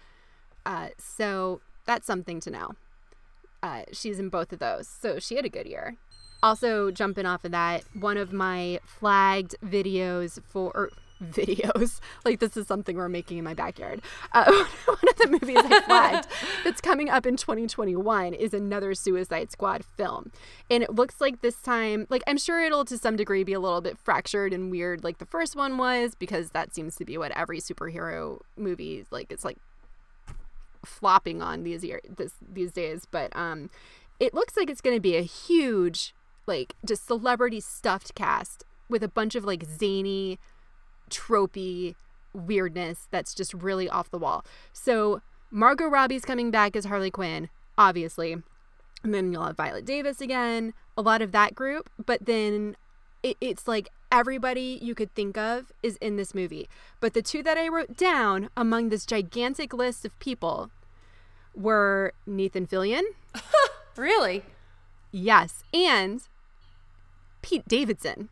[0.64, 2.70] Uh, so that's something to know.
[3.62, 5.96] Uh, she's in both of those, so she had a good year.
[6.42, 10.90] Also, jumping off of that, one of my flagged videos for or
[11.32, 14.02] videos, like this is something we're making in my backyard.
[14.32, 14.44] Uh,
[14.84, 16.28] one of the movies I flagged
[16.64, 20.32] that's coming up in 2021 is another Suicide Squad film,
[20.70, 23.60] and it looks like this time, like I'm sure it'll to some degree be a
[23.60, 27.18] little bit fractured and weird, like the first one was, because that seems to be
[27.18, 29.30] what every superhero movie like.
[29.30, 29.58] It's like
[30.84, 33.70] flopping on these year this these days, but um,
[34.18, 36.14] it looks like it's going to be a huge
[36.46, 40.38] like just celebrity stuffed cast with a bunch of like zany,
[41.10, 41.94] tropey
[42.32, 44.44] weirdness that's just really off the wall.
[44.72, 45.20] So
[45.50, 48.36] Margot Robbie's coming back as Harley Quinn, obviously.
[49.02, 51.90] And then you'll have Viola Davis again, a lot of that group.
[52.04, 52.76] But then
[53.22, 56.68] it, it's like everybody you could think of is in this movie.
[57.00, 60.70] But the two that I wrote down among this gigantic list of people
[61.54, 63.02] were Nathan Fillion,
[63.96, 64.44] really?
[65.10, 66.22] yes, and
[67.42, 68.28] Pete Davidson,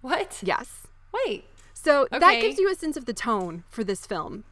[0.00, 0.40] What?
[0.42, 0.86] yes.
[1.12, 1.44] Wait.
[1.86, 4.42] So that gives you a sense of the tone for this film.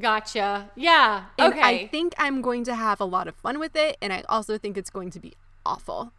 [0.00, 0.70] Gotcha.
[0.74, 1.24] Yeah.
[1.38, 1.60] And okay.
[1.62, 4.56] I think I'm going to have a lot of fun with it, and I also
[4.56, 5.34] think it's going to be
[5.66, 6.12] awful.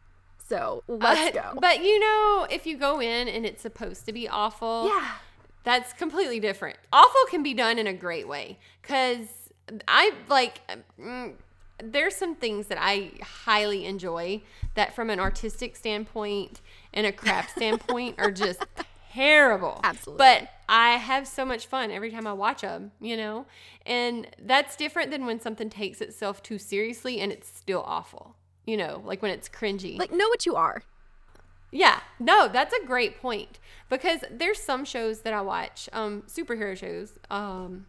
[0.47, 1.59] So let's but, go.
[1.59, 5.13] But you know, if you go in and it's supposed to be awful, yeah.
[5.63, 6.77] that's completely different.
[6.93, 9.25] Awful can be done in a great way because
[9.87, 10.61] I like.
[11.01, 11.33] Mm,
[11.83, 14.43] there's some things that I highly enjoy
[14.75, 16.61] that, from an artistic standpoint
[16.93, 18.63] and a craft standpoint, are just
[19.17, 19.79] terrible.
[19.83, 20.17] Absolutely.
[20.17, 23.45] But I have so much fun every time I watch them, you know?
[23.85, 28.77] And that's different than when something takes itself too seriously and it's still awful, you
[28.77, 29.97] know, like when it's cringy.
[29.97, 30.83] Like, know what you are.
[31.71, 36.77] Yeah, no, that's a great point because there's some shows that I watch, um, superhero
[36.77, 37.87] shows, um,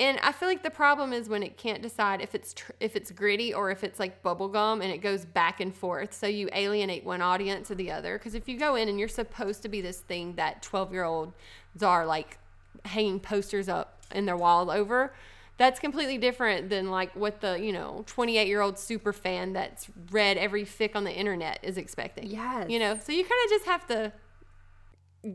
[0.00, 2.96] and I feel like the problem is when it can't decide if it's tr- if
[2.96, 6.12] it's gritty or if it's like bubblegum and it goes back and forth.
[6.12, 8.18] So you alienate one audience or the other.
[8.18, 11.04] Because if you go in and you're supposed to be this thing that 12 year
[11.04, 11.32] olds
[11.80, 12.38] are like
[12.84, 15.14] hanging posters up in their wall over,
[15.58, 19.86] that's completely different than like what the you know 28 year old super fan that's
[20.10, 22.26] read every fic on the internet is expecting.
[22.26, 22.68] Yes.
[22.68, 24.12] You know, so you kind of just have to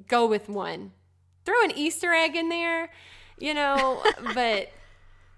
[0.08, 0.91] go with one.
[1.45, 2.89] Throw an Easter egg in there,
[3.39, 4.69] you know, but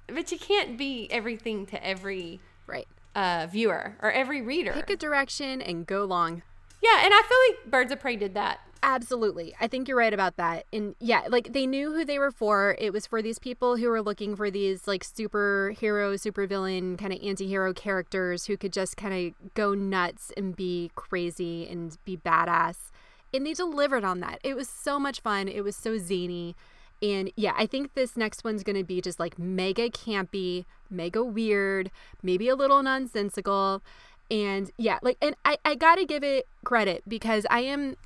[0.07, 2.87] but you can't be everything to every Right.
[3.15, 4.73] uh, viewer or every reader.
[4.73, 6.41] Pick a direction and go long.
[6.81, 8.59] yeah, and I feel like Birds of Prey did that.
[8.83, 9.53] Absolutely.
[9.61, 10.65] I think you're right about that.
[10.73, 12.75] And yeah, like they knew who they were for.
[12.79, 17.19] It was for these people who were looking for these like superhero, supervillain, kind of
[17.21, 22.17] anti hero characters who could just kind of go nuts and be crazy and be
[22.17, 22.89] badass.
[23.33, 24.39] And they delivered on that.
[24.43, 25.47] It was so much fun.
[25.47, 26.55] It was so zany.
[27.01, 31.23] And yeah, I think this next one's going to be just like mega campy, mega
[31.23, 31.89] weird,
[32.21, 33.81] maybe a little nonsensical.
[34.29, 37.97] And yeah, like, and I, I got to give it credit because I am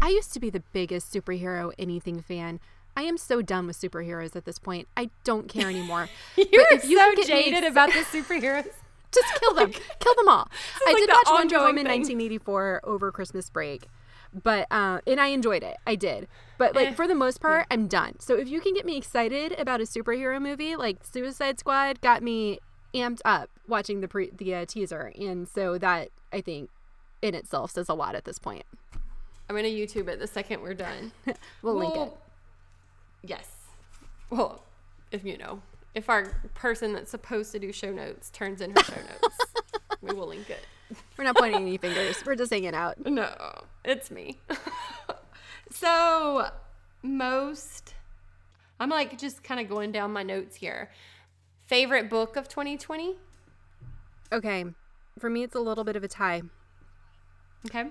[0.00, 2.60] I used to be the biggest superhero anything fan.
[2.96, 4.88] I am so done with superheroes at this point.
[4.96, 6.08] I don't care anymore.
[6.36, 8.68] You're you so can me jaded about the superheroes.
[9.12, 9.72] Just kill them.
[9.98, 10.48] kill them all.
[10.86, 12.00] I like did watch Wonder Woman thing.
[12.02, 13.88] 1984 over Christmas break.
[14.32, 15.76] But uh, and I enjoyed it.
[15.86, 16.28] I did.
[16.58, 18.20] But like Eh, for the most part, I'm done.
[18.20, 22.22] So if you can get me excited about a superhero movie, like Suicide Squad got
[22.22, 22.60] me
[22.94, 26.70] amped up watching the pre- the uh, teaser, and so that I think
[27.22, 28.64] in itself says a lot at this point.
[29.48, 31.12] I'm gonna YouTube it the second we're done.
[31.62, 32.12] We'll link it.
[33.22, 33.48] Yes.
[34.30, 34.62] Well,
[35.10, 35.60] if you know,
[35.94, 39.38] if our person that's supposed to do show notes turns in her show notes,
[40.00, 40.64] we will link it.
[41.16, 42.22] We're not pointing any fingers.
[42.24, 43.04] We're just hanging out.
[43.06, 43.32] No,
[43.84, 44.38] it's me.
[45.70, 46.48] so,
[47.02, 47.94] most,
[48.78, 50.90] I'm like just kind of going down my notes here.
[51.66, 53.16] Favorite book of 2020?
[54.32, 54.64] Okay,
[55.18, 56.42] for me, it's a little bit of a tie.
[57.66, 57.84] Okay.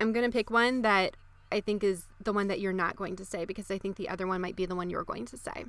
[0.00, 1.16] I'm gonna pick one that
[1.52, 4.08] I think is the one that you're not going to say because I think the
[4.08, 5.66] other one might be the one you're going to say.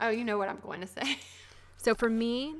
[0.00, 1.18] Oh, you know what I'm going to say.
[1.82, 2.56] So for me,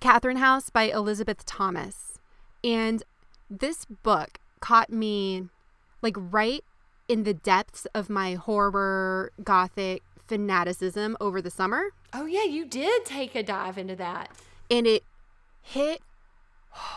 [0.00, 2.18] Catherine House by Elisabeth Thomas.
[2.62, 3.02] And
[3.50, 5.48] this book caught me
[6.02, 6.64] like right
[7.08, 11.86] in the depths of my horror gothic fanaticism over the summer.
[12.12, 14.30] Oh, yeah, you did take a dive into that.
[14.70, 15.02] And it
[15.62, 16.00] hit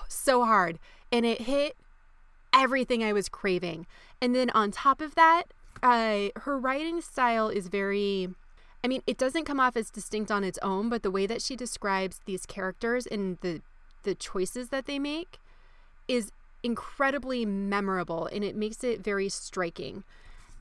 [0.08, 0.78] so hard.
[1.12, 1.76] And it hit
[2.54, 3.88] everything I was craving.
[4.22, 5.44] And then on top of that,
[5.82, 8.30] uh, her writing style is very
[8.84, 11.42] I mean, it doesn't come off as distinct on its own, but the way that
[11.42, 13.62] she describes these characters and the
[14.04, 15.38] the choices that they make
[16.08, 16.32] is
[16.64, 20.04] incredibly memorable and it makes it very striking.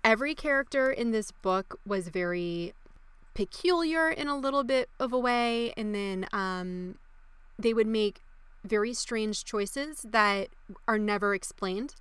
[0.04, 2.74] Every character in this book was very
[3.32, 6.96] peculiar in a little bit of a way and then um
[7.58, 8.20] they would make
[8.64, 10.48] very strange choices that
[10.86, 11.94] are never explained.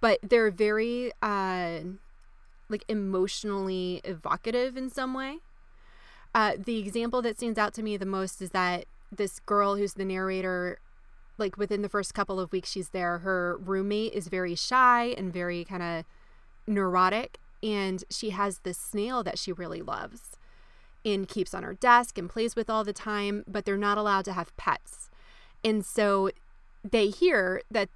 [0.00, 1.80] But they're very uh
[2.68, 5.38] like emotionally evocative in some way.
[6.34, 9.94] Uh, the example that stands out to me the most is that this girl who's
[9.94, 10.78] the narrator,
[11.38, 15.32] like within the first couple of weeks she's there, her roommate is very shy and
[15.32, 16.04] very kind of
[16.66, 17.38] neurotic.
[17.62, 20.36] And she has this snail that she really loves
[21.04, 24.24] and keeps on her desk and plays with all the time, but they're not allowed
[24.26, 25.10] to have pets.
[25.64, 26.30] And so
[26.88, 27.88] they hear that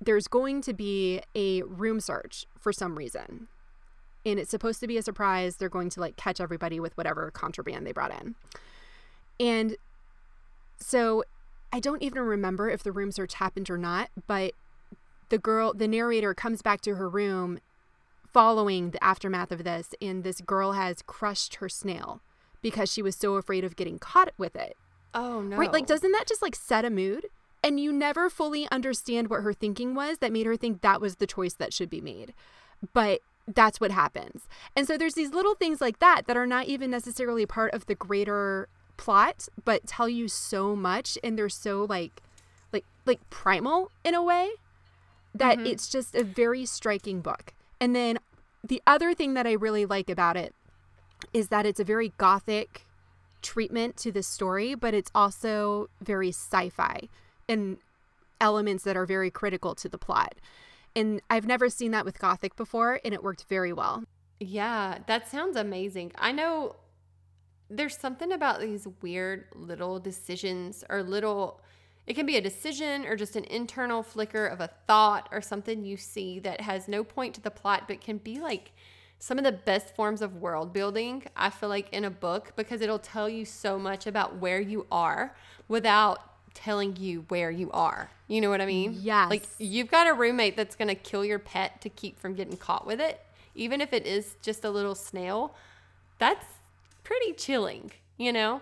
[0.00, 3.48] there's going to be a room search for some reason
[4.24, 5.56] and it's supposed to be a surprise.
[5.56, 8.34] They're going to like catch everybody with whatever contraband they brought in.
[9.40, 9.76] And
[10.78, 11.24] so
[11.72, 14.52] I don't even remember if the room search happened or not, but
[15.28, 17.58] the girl, the narrator comes back to her room
[18.32, 22.20] following the aftermath of this, and this girl has crushed her snail
[22.62, 24.76] because she was so afraid of getting caught with it.
[25.14, 25.56] Oh, no.
[25.56, 25.72] Right?
[25.72, 27.26] Like, doesn't that just like set a mood?
[27.62, 31.16] And you never fully understand what her thinking was that made her think that was
[31.16, 32.32] the choice that should be made.
[32.92, 33.20] But
[33.54, 34.46] that's what happens.
[34.76, 37.86] And so there's these little things like that that are not even necessarily part of
[37.86, 42.22] the greater plot, but tell you so much and they're so like
[42.72, 44.50] like like primal in a way
[45.34, 45.66] that mm-hmm.
[45.66, 47.54] it's just a very striking book.
[47.80, 48.18] And then
[48.62, 50.54] the other thing that I really like about it
[51.32, 52.86] is that it's a very gothic
[53.40, 57.08] treatment to the story, but it's also very sci-fi
[57.48, 57.78] and
[58.40, 60.34] elements that are very critical to the plot.
[60.94, 64.04] And I've never seen that with Gothic before, and it worked very well.
[64.40, 66.12] Yeah, that sounds amazing.
[66.16, 66.76] I know
[67.70, 71.60] there's something about these weird little decisions or little
[72.06, 75.84] it can be a decision or just an internal flicker of a thought or something
[75.84, 78.72] you see that has no point to the plot but can be like
[79.18, 82.80] some of the best forms of world building I feel like in a book because
[82.80, 88.10] it'll tell you so much about where you are without telling you where you are.
[88.26, 88.98] You know what I mean?
[89.00, 89.30] Yes.
[89.30, 92.56] Like you've got a roommate that's going to kill your pet to keep from getting
[92.56, 93.20] caught with it,
[93.54, 95.54] even if it is just a little snail.
[96.18, 96.44] That's
[97.04, 98.60] pretty chilling, you know?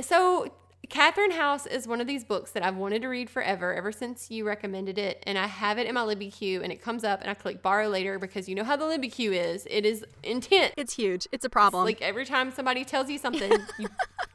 [0.00, 0.52] So,
[0.88, 4.28] Catherine House is one of these books that I've wanted to read forever, ever since
[4.28, 5.22] you recommended it.
[5.24, 7.62] And I have it in my Libby queue, and it comes up, and I click
[7.62, 9.68] borrow later because you know how the Libby queue is.
[9.70, 10.74] It is intense.
[10.76, 11.28] It's huge.
[11.30, 11.84] It's a problem.
[11.84, 13.88] Like every time somebody tells you something, you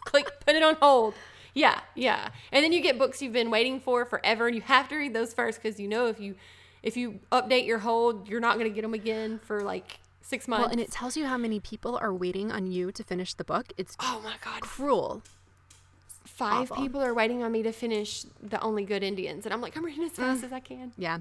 [0.06, 1.14] click put it on hold.
[1.56, 2.30] Yeah, yeah.
[2.52, 5.14] And then you get books you've been waiting for forever, and you have to read
[5.14, 6.36] those first because you know if you
[6.84, 10.48] if you update your hold, you're not going to get them again for like six
[10.48, 10.64] months.
[10.64, 13.46] well, and it tells you how many people are waiting on you to finish the
[13.46, 13.72] book.
[13.78, 15.24] It's oh my god, cruel.
[16.26, 16.84] five awful.
[16.84, 19.86] people are waiting on me to finish the Only Good Indians, and I'm like, I'm
[19.86, 20.46] reading as fast mm.
[20.46, 20.92] as I can.
[20.98, 21.20] Yeah.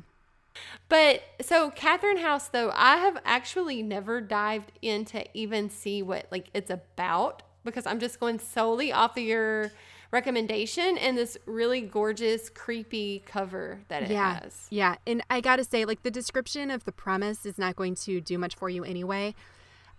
[0.88, 6.26] But so Catherine House, though, I have actually never dived in to even see what
[6.32, 9.72] like it's about because I'm just going solely off of your
[10.14, 14.40] recommendation and this really gorgeous, creepy cover that it yeah.
[14.40, 14.66] has.
[14.70, 14.94] Yeah.
[15.06, 18.20] And I got to say, like, the description of the premise is not going to
[18.20, 19.34] do much for you anyway.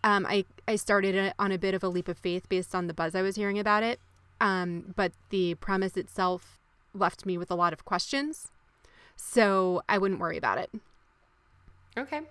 [0.04, 2.88] Um, I, I started it on a bit of a leap of faith based on
[2.88, 4.00] the buzz I was hearing about it.
[4.42, 6.60] Um, but the premise itself
[6.94, 8.52] left me with a lot of questions.
[9.16, 10.72] So I wouldn't worry about it.
[11.98, 12.22] Okay.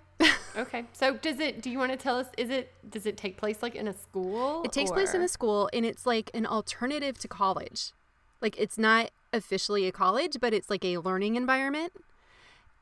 [0.57, 0.85] Okay.
[0.93, 3.62] So does it do you want to tell us is it does it take place
[3.62, 4.62] like in a school?
[4.65, 7.93] It takes place in a school and it's like an alternative to college.
[8.41, 11.93] Like it's not officially a college, but it's like a learning environment.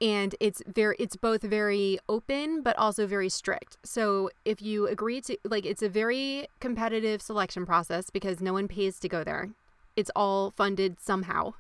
[0.01, 3.79] And it's very it's both very open but also very strict.
[3.85, 8.69] So if you agree to like it's a very competitive selection process because no one
[8.69, 9.51] pays to go there.
[9.97, 11.55] It's all funded somehow,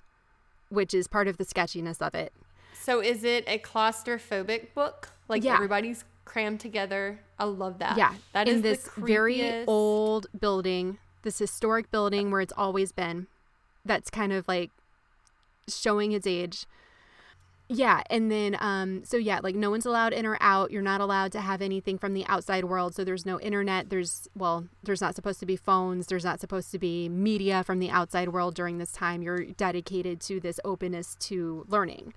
[0.68, 2.32] which is part of the sketchiness of it.
[2.74, 5.10] So is it a claustrophobic book?
[5.28, 5.54] Like Yeah.
[5.54, 7.20] everybody's crammed together.
[7.38, 7.96] I love that.
[7.96, 13.26] Yeah, That in is this very old building, this historic building where it's always been.
[13.84, 14.70] That's kind of like
[15.68, 16.66] showing its age.
[17.68, 20.70] Yeah, and then um so yeah, like no one's allowed in or out.
[20.70, 22.94] You're not allowed to have anything from the outside world.
[22.94, 26.70] So there's no internet, there's well, there's not supposed to be phones, there's not supposed
[26.72, 29.22] to be media from the outside world during this time.
[29.22, 32.12] You're dedicated to this openness to learning.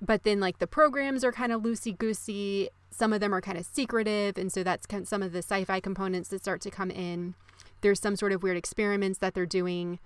[0.00, 2.68] But then like the programs are kind of loosey goosey.
[2.90, 5.80] Some of them are kind of secretive, and so that's kind some of the sci-fi
[5.80, 7.34] components that start to come in.
[7.80, 9.98] There's some sort of weird experiments that they're doing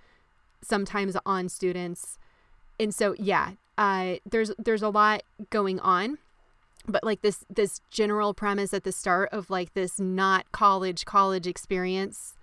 [0.63, 2.17] sometimes on students
[2.79, 6.17] and so yeah uh there's there's a lot going on
[6.87, 11.47] but like this this general premise at the start of like this not college college
[11.47, 12.35] experience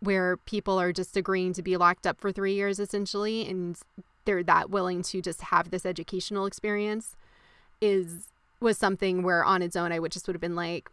[0.00, 3.78] where people are just agreeing to be locked up for 3 years essentially and
[4.28, 7.16] they're that willing to just have this educational experience
[7.80, 8.26] is
[8.60, 10.90] was something where on its own I would just would have been like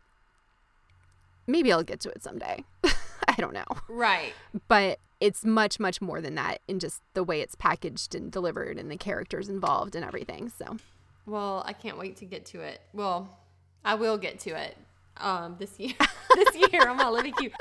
[1.47, 2.63] maybe I'll get to it someday.
[3.27, 4.31] I don't know Right.
[4.69, 8.77] but it's much much more than that in just the way it's packaged and delivered
[8.77, 10.77] and the characters involved and everything so
[11.25, 12.79] Well, I can't wait to get to it.
[12.93, 13.37] Well,
[13.83, 14.77] I will get to it
[15.17, 15.93] um this year.
[16.35, 17.51] this year I'm on Libby Q.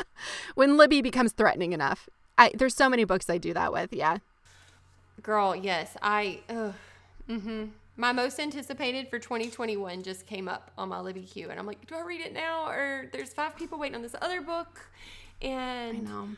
[0.55, 2.09] when libby becomes threatening enough
[2.39, 4.19] I, there's so many books i do that with yeah
[5.25, 6.41] Girl, yes, I.
[6.49, 6.75] Ugh,
[7.29, 7.65] mm-hmm.
[7.97, 11.87] My most anticipated for 2021 just came up on my Libby Q, and I'm like,
[11.87, 14.81] do I read it now, or there's five people waiting on this other book,
[15.43, 16.29] i and know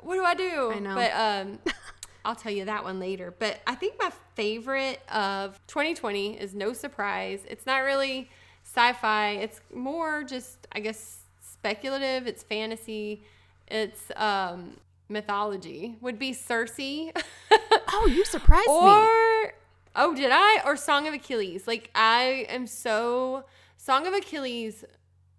[0.00, 0.72] what do I do?
[0.72, 0.94] I know.
[0.94, 1.58] But um,
[2.24, 3.34] I'll tell you that one later.
[3.36, 7.40] But I think my favorite of 2020 is No Surprise.
[7.48, 8.30] It's not really
[8.64, 9.30] sci-fi.
[9.30, 12.26] It's more just, I guess, speculative.
[12.26, 13.22] It's fantasy.
[13.68, 14.76] It's um,
[15.08, 15.96] mythology.
[16.00, 16.78] Would be Circe.
[16.78, 18.74] oh you surprised me.
[18.74, 19.54] Or
[19.94, 20.60] oh did i?
[20.64, 21.66] Or song of achilles.
[21.66, 23.44] Like i am so
[23.76, 24.84] song of achilles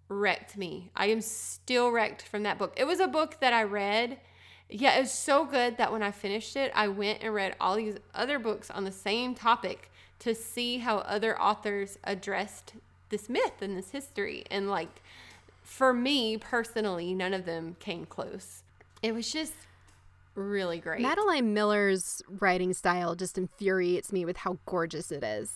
[0.08, 0.90] wrecked me.
[0.96, 2.74] I am still wrecked from that book.
[2.76, 4.18] It was a book that i read.
[4.70, 7.76] Yeah it was so good that when i finished it i went and read all
[7.76, 12.74] these other books on the same topic to see how other authors addressed
[13.08, 14.44] this myth and this history.
[14.50, 15.02] And like
[15.62, 18.62] for me personally none of them came close
[19.02, 19.54] it was just
[20.34, 25.54] really great madeline miller's writing style just infuriates me with how gorgeous it is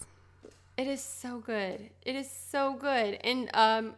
[0.76, 1.90] It is so good.
[2.05, 3.18] It is so good.
[3.22, 3.95] And um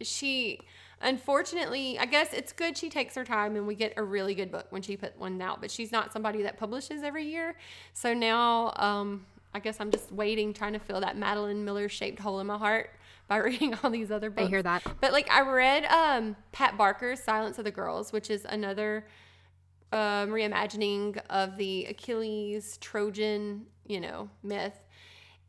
[0.00, 0.60] she
[1.00, 4.50] unfortunately, I guess it's good she takes her time and we get a really good
[4.50, 7.54] book when she put one out, but she's not somebody that publishes every year.
[7.92, 12.18] So now um I guess I'm just waiting trying to fill that Madeline Miller shaped
[12.18, 12.90] hole in my heart
[13.28, 14.46] by reading all these other books.
[14.46, 18.30] i hear that But like I read um Pat Barker's Silence of the Girls, which
[18.30, 19.06] is another
[19.92, 24.78] um reimagining of the Achilles Trojan, you know, myth.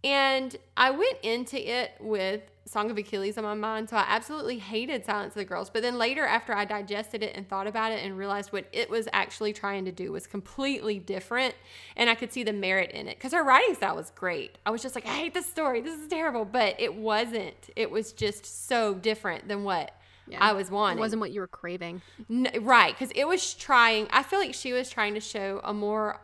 [0.03, 4.59] And I went into it with Song of Achilles on my mind, so I absolutely
[4.59, 5.69] hated Silence of the Girls.
[5.69, 8.89] But then later, after I digested it and thought about it and realized what it
[8.89, 11.55] was actually trying to do was completely different,
[11.95, 14.57] and I could see the merit in it because her writing style was great.
[14.65, 15.81] I was just like, I hate this story.
[15.81, 16.45] This is terrible.
[16.45, 17.69] But it wasn't.
[17.75, 19.91] It was just so different than what
[20.27, 20.37] Yeah.
[20.41, 20.97] I was wanting.
[20.97, 24.07] it wasn't what you were craving N- right, because it was trying.
[24.11, 26.19] I feel like she was trying to show a more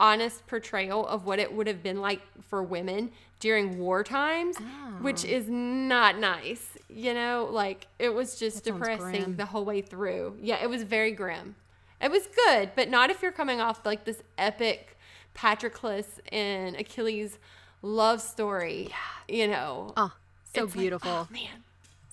[0.00, 4.56] honest portrayal of what it would have been like for women during war times,
[5.00, 5.28] which ah.
[5.28, 6.76] is not nice.
[6.88, 10.36] You know, like it was just That depressing the whole way through.
[10.40, 11.56] Yeah, it was very grim.
[12.00, 14.98] It was good, but not if you're coming off like this epic
[15.34, 17.38] Patroclus and Achilles
[17.82, 18.90] love story.
[18.90, 19.36] Yeah.
[19.36, 19.92] You know.
[19.96, 20.12] oh
[20.52, 21.64] so It's like, oh, beautiful oh, man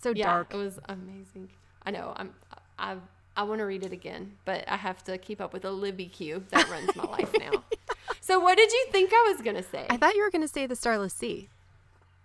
[0.01, 1.49] so yeah, dark It was amazing.
[1.85, 2.13] I know.
[2.15, 2.33] I'm.
[2.77, 2.95] I.
[3.35, 6.05] I want to read it again, but I have to keep up with a Libby
[6.07, 7.63] Q that runs my life now.
[8.23, 9.87] So, what did you think I was gonna say?
[9.89, 11.49] i thought you were going to say the starless sea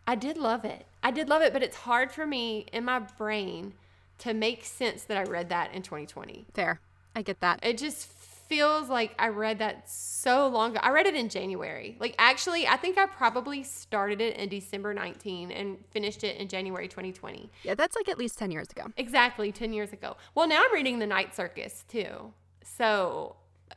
[0.07, 0.84] I did love it.
[1.02, 3.72] I did love it, but it's hard for me in my brain
[4.18, 6.44] to make sense that I read that in 2020.
[6.54, 6.80] fair
[7.14, 8.09] i get that It just
[8.49, 10.80] feels like I read that so long ago.
[10.82, 11.97] I read it in January.
[12.01, 16.49] Like, actually, I think I probably started it in December 19 and finished it in
[16.49, 17.51] January 2020.
[17.62, 20.16] yeah that's like at least 10 years ago Exactly, 10 years ago.
[20.34, 22.32] Well, now I'm reading The Night Circus too.
[22.62, 23.36] So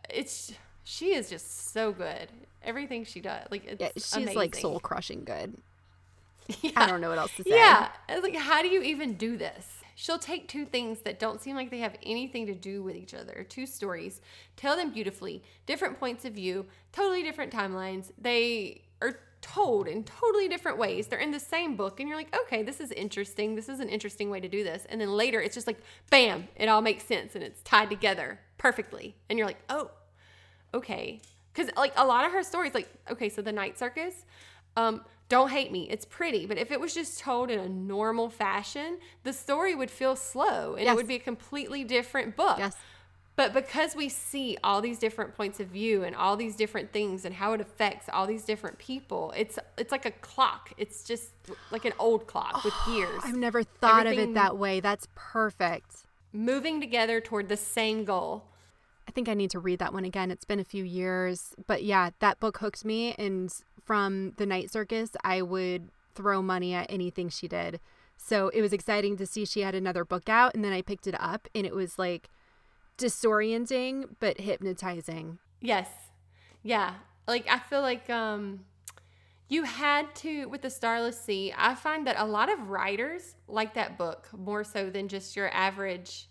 [0.09, 0.53] it's
[0.83, 2.29] she is just so good.
[2.63, 5.55] Everything she does, like it's yeah she's like soul crushing good
[6.61, 6.71] Yeah.
[6.75, 7.51] I don't know what else to say.
[7.51, 7.89] Yeah.
[8.07, 9.78] It's like, how do you even do this?
[10.01, 13.13] She'll take two things that don't seem like they have anything to do with each
[13.13, 14.21] other, two stories,
[14.55, 18.13] tell them beautifully, different points of view, totally different timelines.
[18.17, 21.07] They are told in totally different ways.
[21.07, 23.55] They're in the same book, and you're like, okay, this is interesting.
[23.55, 24.85] This is an interesting way to do this.
[24.87, 28.39] And then later, it's just like, bam, it all makes sense and it's tied together
[28.57, 29.17] perfectly.
[29.29, 29.91] And you're like, oh,
[30.73, 31.19] okay.
[31.51, 34.23] Because, like, a lot of her stories, like, okay, so the night circus,
[34.79, 35.87] um, don't hate me.
[35.89, 39.91] It's pretty, but if it was just told in a normal fashion, the story would
[39.91, 40.93] feel slow and Yes.
[40.93, 42.57] it would be a completely different book.
[42.57, 42.75] Yes.
[43.35, 47.23] But because we see all these different points of view and all these different things
[47.25, 50.73] and how it affects all these different people, it's it's like a clock.
[50.77, 51.31] It's just
[51.71, 54.81] like an old clock with gears I've never thought of it that way.
[54.81, 56.03] That's perfect.
[56.33, 58.43] moving together toward the same goal.
[59.07, 60.31] I think I need to read that one again.
[60.31, 63.15] It's been a few years, but yeah, that book hooked me.
[63.17, 63.51] And
[63.89, 67.79] from the night circus, I would throw money at anything she did.
[68.17, 71.07] So it was exciting to see she had another book out, and then I picked
[71.07, 72.29] it up, and it was like
[72.99, 75.39] disorienting but hypnotizing.
[75.59, 75.89] Yes.
[76.61, 76.93] Yeah.
[77.27, 78.59] Like I feel like um
[79.47, 83.73] you had to with the Starless Sea, I find that a lot of writers like
[83.73, 86.29] that book more so than just your average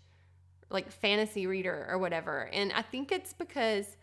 [0.69, 2.49] like fantasy reader or whatever.
[2.53, 3.97] And I think it's because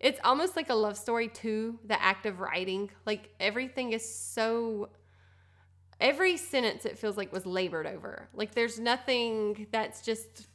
[0.00, 2.90] it's almost like a love story to the act of writing.
[3.06, 4.88] Like everything is so
[6.00, 8.28] every sentence it feels like was labored over.
[8.34, 10.46] Like there's nothing that's just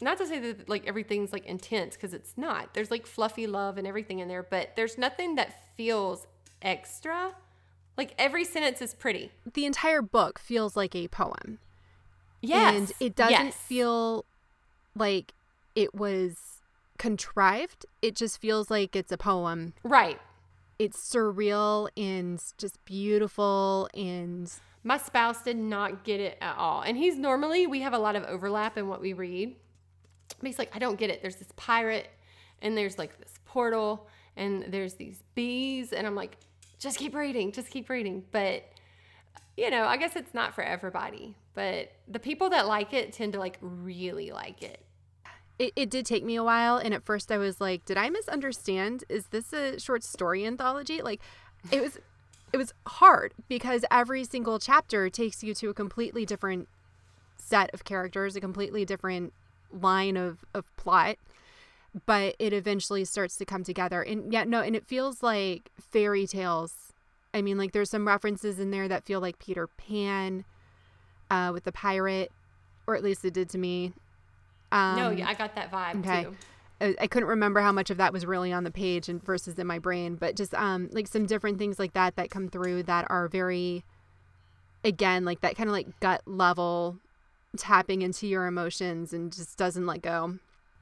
[0.00, 2.74] not to say that like everything's like intense because it's not.
[2.74, 6.26] There's like fluffy love and everything in there, but there's nothing that feels
[6.60, 7.32] extra.
[7.96, 9.32] Like every sentence is pretty.
[9.54, 11.58] The entire book feels like a poem.
[12.42, 12.74] Yes.
[12.74, 13.56] And it doesn't Yes.
[13.56, 14.26] feel
[14.94, 15.32] like
[15.74, 16.53] it was
[16.98, 17.86] contrived.
[18.02, 19.74] It just feels like it's a poem.
[19.82, 20.20] right.
[20.76, 26.82] It's surreal and just beautiful and My spouse did not get it at all.
[26.82, 29.54] And he's normally, we have a lot of overlap in what we read.
[30.40, 31.22] But he's like, I don't get it.
[31.22, 32.10] There's this pirate,
[32.60, 35.92] and there's like this portal, and there's these bees.
[35.92, 36.36] And I'm like,
[36.80, 38.24] just keep reading, just keep reading.
[38.32, 38.64] But,
[39.56, 41.36] you know, I guess it's not for everybody.
[41.54, 44.84] But the people that like it tend to like really like it.
[45.58, 48.08] It, it did take me a while and at first i was like did i
[48.10, 49.04] misunderstand?
[49.08, 51.02] Is this a short story anthology?
[51.02, 51.20] Like
[51.70, 51.98] it was
[52.52, 56.68] it was hard because every single chapter takes you to a completely different
[57.36, 59.32] set of characters a completely different
[59.72, 61.16] line of, of plot
[62.06, 64.02] but it eventually starts to come together.
[64.02, 66.92] And yeah no and it feels like fairy tales.
[67.32, 70.44] I mean like there's some references in there that feel like peter pan
[71.30, 72.30] uh, with the pirate
[72.86, 73.92] or at least it did to me
[74.72, 76.24] um, no, yeah, I got that vibe okay.
[76.24, 76.36] too.
[76.80, 79.58] I, I couldn't remember how much of that was really on the page and versus
[79.58, 82.84] in my brain, but just um like some different things like that that come through
[82.84, 83.84] that are very
[84.82, 86.98] again like that kind of like gut level
[87.56, 90.38] tapping into your emotions and just doesn't let go.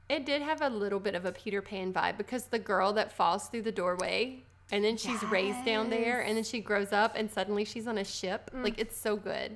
[0.09, 3.11] It did have a little bit of a Peter Pan vibe because the girl that
[3.11, 7.13] falls through the doorway and then she's raised down there and then she grows up
[7.15, 8.49] and suddenly she's on a ship.
[8.53, 9.55] Like it's so good.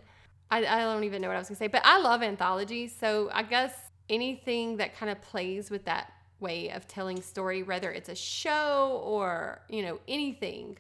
[0.50, 2.96] I, I don't even know what I was gonna say, but I love anthologies.
[2.98, 3.74] So I guess
[4.10, 9.02] anything that kind of plays with that way of telling story, whether it's a show
[9.04, 10.78] or you know anything,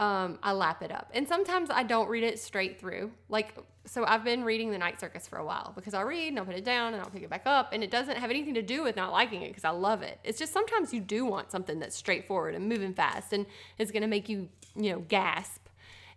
[0.00, 1.10] um, I lap it up.
[1.12, 3.10] And sometimes I don't read it straight through.
[3.28, 3.54] Like,
[3.84, 6.46] so I've been reading The Night Circus for a while because I'll read and I'll
[6.46, 7.72] put it down and I'll pick it back up.
[7.72, 10.18] And it doesn't have anything to do with not liking it because I love it.
[10.24, 13.46] It's just sometimes you do want something that's straightforward and moving fast and
[13.78, 15.66] is going to make you, you know, gasp.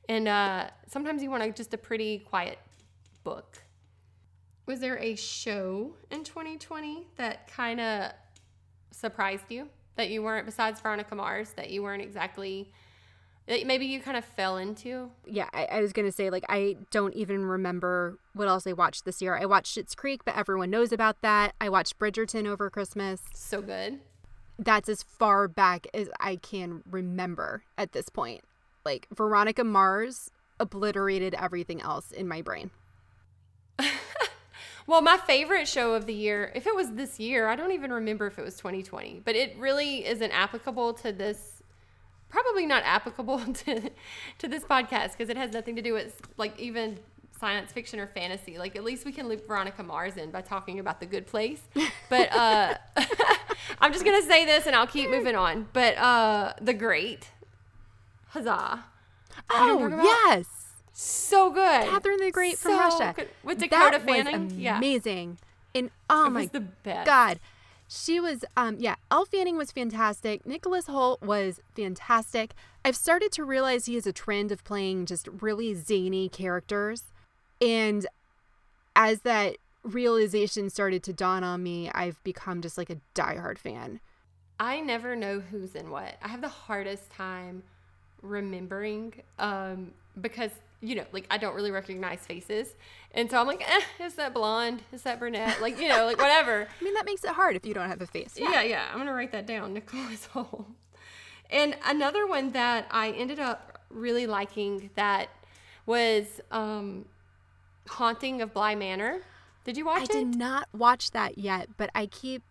[0.07, 2.59] And uh, sometimes you want just a pretty quiet
[3.25, 3.62] book.
[4.65, 8.11] Was there a show in 2020 that kind of
[8.91, 9.67] surprised you?
[9.95, 12.71] That you weren't, besides Veronica Mars, that you weren't exactly
[13.47, 15.09] that maybe you kind of fell into.
[15.25, 19.05] Yeah, I, I was gonna say like I don't even remember what else I watched
[19.05, 19.35] this year.
[19.37, 21.53] I watched Schitt's Creek, but everyone knows about that.
[21.59, 23.21] I watched Bridgerton over Christmas.
[23.33, 23.99] So good.
[24.57, 28.41] That's as far back as I can remember at this point.
[28.85, 32.71] Like Veronica Mars obliterated everything else in my brain.
[34.85, 37.91] Well, my favorite show of the year, if it was this year, I don't even
[37.93, 41.61] remember if it was 2020, but it really isn't applicable to this.
[42.29, 43.91] Probably not applicable to
[44.39, 46.99] to this podcast because it has nothing to do with like even
[47.39, 48.57] science fiction or fantasy.
[48.57, 51.61] Like at least we can loop Veronica Mars in by talking about the good place.
[52.09, 52.75] But uh
[53.79, 55.67] I'm just gonna say this and I'll keep moving on.
[55.73, 57.29] But uh The Great.
[58.29, 58.83] Huzzah.
[59.51, 60.47] You know what I'm Oh yes,
[60.93, 61.89] So good.
[61.89, 63.29] Catherine the Great from Russia good.
[63.43, 64.45] With Dakota that Fanning.
[64.45, 64.77] was yeah.
[64.77, 65.39] amazing.
[65.73, 66.49] And oh It my
[67.03, 67.39] god,
[67.87, 70.45] She was, um, yeah, Elle Fanning was fantastic.
[70.45, 72.53] Nicholas Hoult was fantastic.
[72.85, 77.05] I've started to realize he has a trend of playing just really zany characters.
[77.59, 78.05] And
[78.95, 83.99] as that realization started to dawn on me, I've become just like a diehard fan.
[84.59, 86.15] I never know who's in what.
[86.21, 87.63] I have the hardest time
[88.21, 89.91] remembering um,
[90.21, 90.51] because
[90.83, 92.75] you know, like I don't really recognize faces,
[93.13, 94.83] and so I'm like, eh, is that blonde?
[94.91, 95.61] Is that brunette?
[95.61, 96.67] Like you know, like whatever.
[96.81, 98.35] I mean, that makes it hard if you don't have a face.
[98.37, 98.87] Yeah, yeah.
[98.91, 100.65] I'm gonna write that down, Nicholas Hoult.
[101.49, 105.29] And another one that I ended up really liking that
[105.85, 107.05] was um,
[107.87, 109.21] Haunting of Bly Manor.
[109.63, 110.09] Did you watch I it?
[110.09, 112.43] I did not watch that yet, but I keep.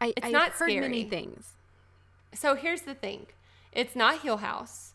[0.00, 1.52] I, It's I've not heard many things.
[2.32, 3.26] So here's the thing.
[3.70, 4.93] It's not Hill House.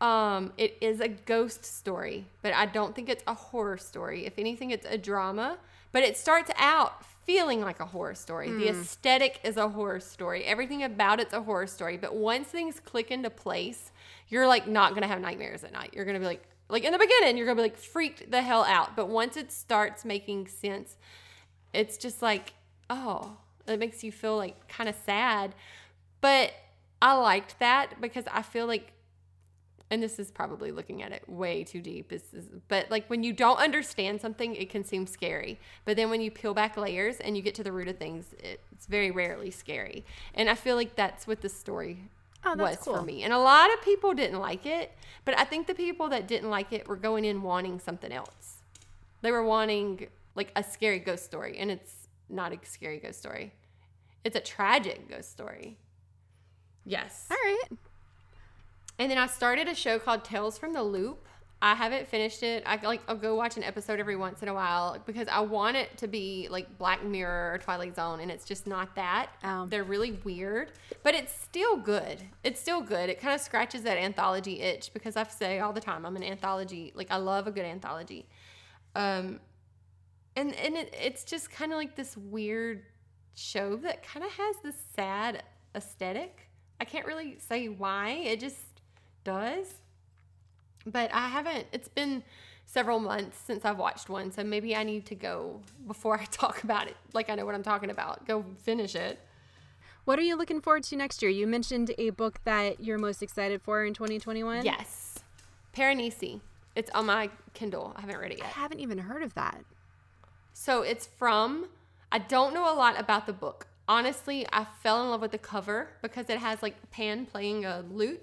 [0.00, 4.24] Um, it is a ghost story, but I don't think it's a horror story.
[4.26, 5.58] If anything, it's a drama.
[5.92, 8.50] But it starts out feeling like a horror story.
[8.50, 10.44] The aesthetic is a horror story.
[10.44, 11.96] Everything about it's a horror story.
[11.96, 13.92] But once things click into place,
[14.28, 15.90] you're like not gonna have nightmares at night.
[15.94, 18.64] You're gonna be like like in the beginning, you're gonna be like freaked the hell
[18.64, 18.96] out.
[18.96, 20.96] But once it starts making sense,
[21.72, 22.54] it's just like,
[22.88, 23.36] oh,
[23.66, 25.54] it makes you feel like kind of sad.
[26.20, 26.52] But
[27.02, 28.92] I liked that because I feel like,
[29.90, 33.22] and this is probably looking at it way too deep, is, is- but like when
[33.22, 35.58] you don't understand something, it can seem scary.
[35.84, 38.34] But then when you peel back layers and you get to the root of things,
[38.38, 40.04] it's very rarely scary.
[40.34, 42.04] And I feel like that's what this story
[42.44, 43.22] Oh, was that's for me.
[43.22, 44.92] And a lot of people didn't like it,
[45.24, 48.62] but I think the people that didn't like it were going in wanting something else.
[49.22, 53.52] They were wanting like a scary ghost story, and it's not a scary ghost story.
[54.24, 55.76] It's a tragic ghost story.
[56.86, 57.26] Yes.
[57.30, 57.78] All right.
[59.00, 61.26] And then I started a show called Tales from the Loop.
[61.62, 62.62] I haven't finished it.
[62.66, 65.78] I like I'll go watch an episode every once in a while because I want
[65.78, 69.30] it to be like Black Mirror or Twilight Zone, and it's just not that.
[69.42, 69.64] Oh.
[69.64, 70.72] They're really weird,
[71.02, 72.18] but it's still good.
[72.44, 73.08] It's still good.
[73.08, 76.22] It kind of scratches that anthology itch because I say all the time I'm an
[76.22, 76.92] anthology.
[76.94, 78.26] Like I love a good anthology.
[78.94, 79.40] Um,
[80.36, 82.82] and and it, it's just kind of like this weird
[83.34, 85.42] show that kind of has this sad
[85.74, 86.50] aesthetic.
[86.78, 88.10] I can't really say why.
[88.10, 88.56] It just
[89.24, 89.74] does.
[90.86, 91.66] But I haven't.
[91.72, 92.22] It's been
[92.64, 96.62] several months since I've watched one, so maybe I need to go before I talk
[96.64, 96.96] about it.
[97.12, 98.26] Like I know what I'm talking about.
[98.26, 99.18] Go finish it.
[100.04, 101.30] What are you looking forward to next year?
[101.30, 104.64] You mentioned a book that you're most excited for in 2021.
[104.64, 105.18] Yes,
[105.74, 106.40] Piranesi.
[106.74, 107.92] It's on my Kindle.
[107.96, 108.46] I haven't read it yet.
[108.46, 109.62] I haven't even heard of that.
[110.52, 111.68] So it's from,
[112.12, 113.66] I don't know a lot about the book.
[113.88, 117.84] Honestly, I fell in love with the cover because it has like Pan playing a
[117.90, 118.22] lute.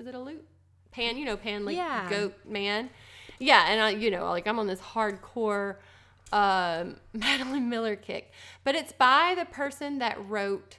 [0.00, 0.46] Is it a lute?
[0.92, 2.08] Pan, you know, Pan, like Yeah.
[2.08, 2.88] goat man.
[3.38, 5.76] Yeah, and I, you know, like I'm on this hardcore
[6.32, 8.32] um, Madeline Miller kick.
[8.64, 10.78] But it's by the person that wrote,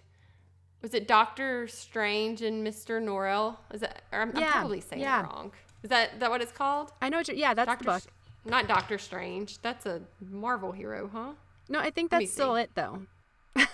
[0.82, 3.00] was it Doctor Strange and Mr.
[3.00, 3.58] Norrell?
[3.72, 5.20] Is that, or I'm, I'm probably saying yeah.
[5.20, 5.52] it wrong.
[5.84, 6.92] Is that, that what it's called?
[7.00, 7.18] I know.
[7.18, 8.04] What you're, yeah, that's Doctor, the book.
[8.44, 9.62] not Doctor Strange.
[9.62, 11.34] That's a Marvel hero, huh?
[11.70, 12.62] No, I think that's still see.
[12.64, 13.04] it though.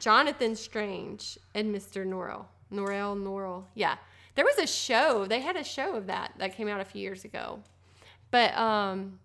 [0.00, 2.04] Jonathan Strange and Mr.
[2.04, 2.46] Norrell.
[2.72, 3.64] Norrell, Norrell.
[3.74, 3.96] Yeah.
[4.34, 5.26] There was a show.
[5.26, 7.60] They had a show of that that came out a few years ago.
[8.30, 9.18] But um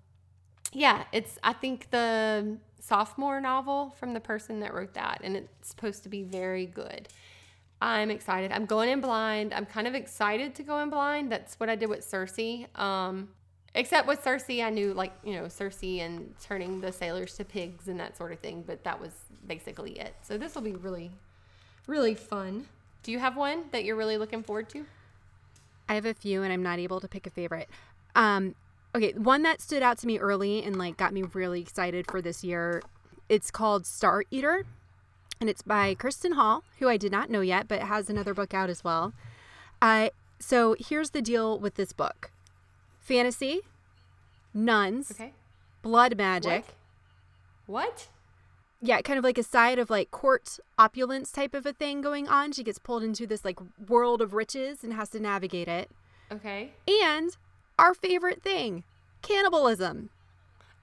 [0.74, 5.70] yeah, it's I think the sophomore novel from the person that wrote that and it's
[5.70, 7.10] supposed to be very good.
[7.82, 8.52] I'm excited.
[8.52, 9.54] I'm going in blind.
[9.54, 11.32] I'm kind of excited to go in blind.
[11.32, 12.40] That's what I did with Circe.
[12.76, 13.30] Um
[13.74, 17.90] except with Circe, I knew like, you know, Circe and turning the sailors to pigs
[17.90, 19.12] and that sort of thing, but that was
[19.46, 20.16] basically it.
[20.22, 21.12] So this will be really
[21.88, 22.68] really fun.
[23.04, 24.86] Do you have one that you're really looking forward to?
[25.90, 27.70] I have a few, and I'm not able to pick a favorite.
[28.16, 28.56] Um,
[28.96, 32.22] okay, one that stood out to me early and like got me really excited for
[32.22, 32.82] this year.
[33.28, 34.66] It's called Star Eater,
[35.40, 38.54] and it's by Kerstin Hall, who I did not know yet, but has another book
[38.54, 39.14] out as well.
[39.82, 42.32] Uh, so here's the deal with this book:
[43.00, 43.62] fantasy,
[44.54, 45.34] nuns, Okay.
[45.82, 46.66] blood magic.
[47.66, 48.08] What?
[48.82, 52.28] Yeah, kind of like a side of like court opulence type of a thing going
[52.28, 52.52] on.
[52.52, 55.92] She gets pulled into this like world of riches and has to navigate it.
[56.32, 56.72] Okay.
[56.88, 57.38] And
[57.78, 58.84] our favorite thing,
[59.22, 60.10] cannibalism.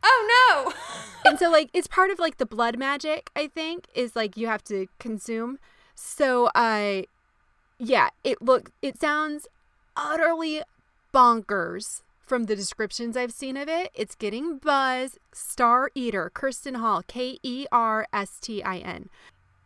[0.02, 0.72] Oh no.
[1.24, 4.46] And so like it's part of like the blood magic, I think, is like you
[4.46, 5.58] have to consume.
[5.94, 7.02] So uh
[7.78, 9.48] yeah, it look it sounds
[9.96, 10.62] utterly
[11.12, 13.90] bonkers from the descriptions I've seen of it.
[13.94, 15.18] It's getting buzz.
[15.32, 19.08] Star Eater, Kerstin Hall, K E R S T I N.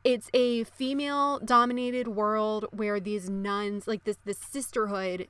[0.04, 5.28] It's a female dominated world where these nuns, like this this sisterhood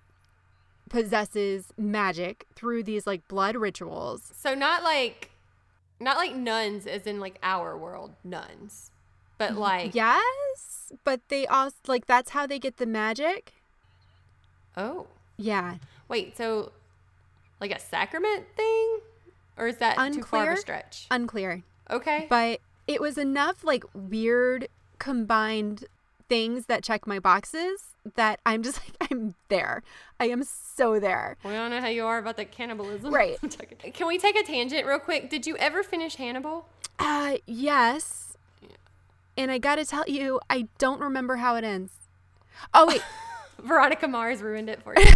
[0.89, 4.31] possesses magic through these like blood rituals.
[4.35, 5.31] so not like
[6.01, 8.91] not like nuns as in like our world nuns.
[9.39, 13.55] but like, Yes, but they also like that's how they get the magic.
[14.77, 15.07] oh,
[15.39, 15.77] Yeah.
[16.09, 16.73] wait, so
[17.63, 18.99] like a sacrament thing,
[19.57, 20.53] or is that too far of Unclear.
[20.53, 21.07] a stretch?
[21.11, 21.63] Unclear.
[21.91, 25.85] Okay, But it was enough like weird combined
[26.29, 29.83] things that check my boxes that I'm just like I'm there.
[30.19, 31.37] I am so there.
[31.45, 33.39] we don't know how you are about the cannibalism, Right.
[33.95, 35.31] Can we take a tangent real quick?
[35.31, 36.67] Did you ever finish Hannibal?
[36.99, 38.37] Uh yes.
[39.37, 41.93] And I got to tell you, I don't remember how it ends.
[42.75, 43.03] Oh wait,
[43.63, 45.07] Veronica Mars ruined it for you.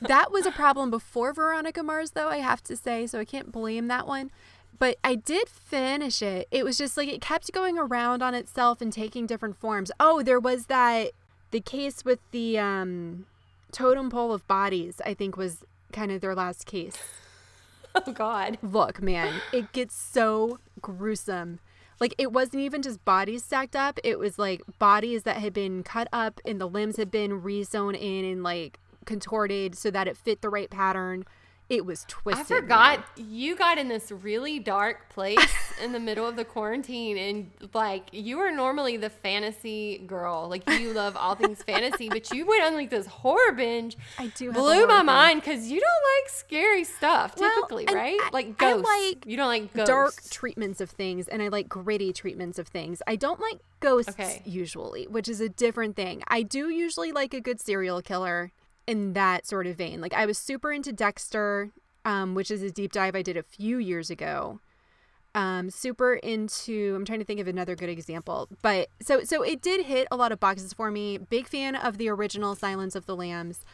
[0.00, 3.52] That was a problem before Veronica Mars, though, I have to say, so I can't
[3.52, 4.30] blame that one.
[4.78, 6.48] But I did finish it.
[6.50, 9.90] It was just like it kept going around on itself and taking different forms.
[10.00, 11.10] Oh, there was that
[11.50, 13.26] the case with the um,
[13.72, 16.96] totem pole of bodies, I think was kind of their last case.
[17.94, 18.58] oh God.
[18.62, 21.58] Look, man, it gets so gruesome.
[21.98, 25.82] Like it wasn't even just bodies stacked up, it was like bodies that had been
[25.82, 28.78] cut up and the limbs had been re-sewn in and like
[29.10, 31.24] contorted so that it fit the right pattern.
[31.68, 32.40] It was twisted.
[32.56, 35.38] I forgot you got in this really dark place
[35.80, 40.68] in the middle of the quarantine, and like you are normally the fantasy girl, like
[40.68, 43.96] you love all things fantasy, but you went on like this horror binge.
[44.18, 48.18] I do have blew my mind because you don't like scary stuff typically, and right?
[48.20, 49.88] I- like I like you don't like ghosts.
[49.88, 53.00] Dark treatments of things and I like gritty treatments of things.
[53.06, 54.42] I don't like ghosts Okay.
[54.44, 56.24] usually, which is a different thing.
[56.26, 58.50] I do usually like a good serial killer
[58.86, 60.00] in that sort of vein.
[60.00, 61.70] Like I was super into Dexter,
[62.04, 64.60] um, which is a deep dive I did a few years ago.
[65.32, 68.48] Um, super into I'm trying to think of another good example.
[68.62, 71.18] But so so it did hit a lot of boxes for me.
[71.18, 73.64] Big fan of the original Silence of the Lambs.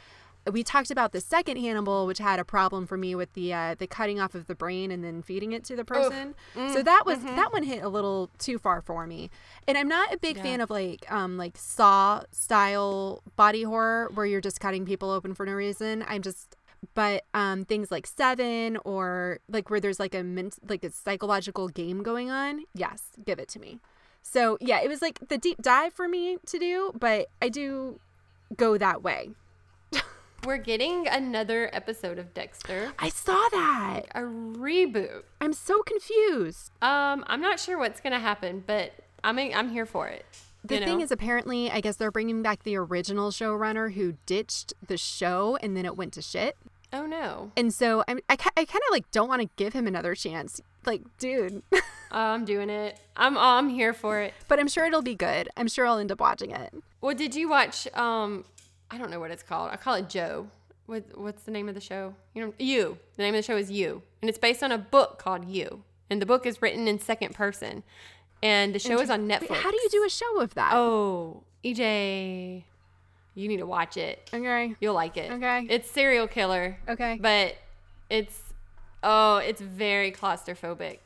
[0.52, 3.74] We talked about the second Hannibal, which had a problem for me with the uh,
[3.76, 6.34] the cutting off of the brain and then feeding it to the person.
[6.54, 9.30] so that was that one hit a little too far for me.
[9.66, 10.42] And I'm not a big Yeah.
[10.44, 15.34] fan of like um like Saw style body horror where you're just cutting people open
[15.34, 16.04] for no reason.
[16.06, 16.56] I'm just
[16.94, 21.68] but um things like Seven or like where there's like a ment- like a psychological
[21.68, 23.80] game going on, yes, give it to me.
[24.22, 27.98] So yeah, it was like the deep dive for me to do, but I do
[28.56, 29.30] go that way.
[30.46, 34.02] We're getting another episode of Dexter, I saw that.
[34.14, 35.24] a reboot.
[35.40, 36.70] I'm so confused.
[36.80, 38.92] Um, I'm not sure what's gonna happen, but
[39.24, 40.24] I'm I'm here for it.
[40.62, 41.04] The thing know?
[41.04, 45.76] is, apparently, I guess they're bringing back the original showrunner who ditched the show and
[45.76, 46.56] then it went to shit.
[46.92, 49.88] oh no, And so I'm, I, I kind of like don't want to give him
[49.88, 50.60] another chance.
[50.84, 51.64] Like, dude,
[52.12, 53.00] I'm doing it.
[53.16, 54.32] I'm I'm here for it.
[54.46, 55.48] but I'm sure it'll be good.
[55.56, 56.72] I'm sure I'll end up watching it.
[57.00, 57.88] Well, did you watch?
[57.94, 58.44] Um,
[58.90, 59.70] I don't know what it's called.
[59.72, 60.48] I call it Joe.
[60.86, 62.14] What What's the name of the show?
[62.34, 62.98] You know, You.
[63.16, 65.82] The name of the show is You, and it's based on a book called You,
[66.08, 67.82] and the book is written in second person,
[68.42, 69.56] and the show is on Netflix.
[69.56, 70.72] How do you do a show of that?
[70.74, 72.62] Oh, EJ,
[73.34, 74.30] you need to watch it.
[74.32, 74.74] Okay.
[74.80, 75.30] You'll like it.
[75.32, 75.66] Okay.
[75.68, 76.78] It's serial killer.
[76.88, 77.18] Okay.
[77.20, 77.56] But
[78.08, 78.40] it's
[79.02, 80.98] oh, it's very claustrophobic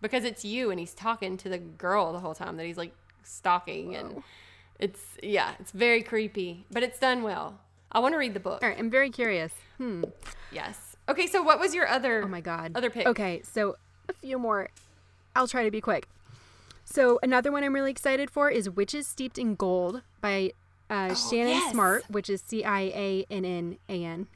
[0.00, 2.92] because it's you and he's talking to the girl the whole time that he's like
[3.22, 4.22] stalking and
[4.82, 7.60] it's yeah, it's very creepy, but it's done well.
[7.92, 8.62] I want to read the book.
[8.62, 8.78] All right.
[8.78, 9.52] I'm very curious.
[9.78, 10.04] Hmm.
[10.50, 10.96] Yes.
[11.08, 12.72] Okay, so what was your other Oh my God.
[12.74, 13.06] other pick?
[13.06, 13.42] Okay.
[13.44, 13.76] So
[14.08, 14.70] a few more.
[15.36, 16.08] I'll try to be quick.
[16.84, 20.52] So another one I'm really excited for is Witches Steeped in Gold by
[20.90, 21.72] uh, Ciannon yes.
[21.72, 24.26] Smart, which is C I A N N A N.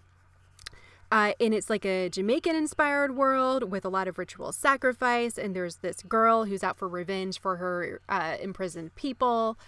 [1.11, 5.39] Uh, and it's like a Jamaican inspired world with a lot of ritual sacrifice.
[5.39, 9.59] And there's this girl who's out for revenge for her uh, imprisoned people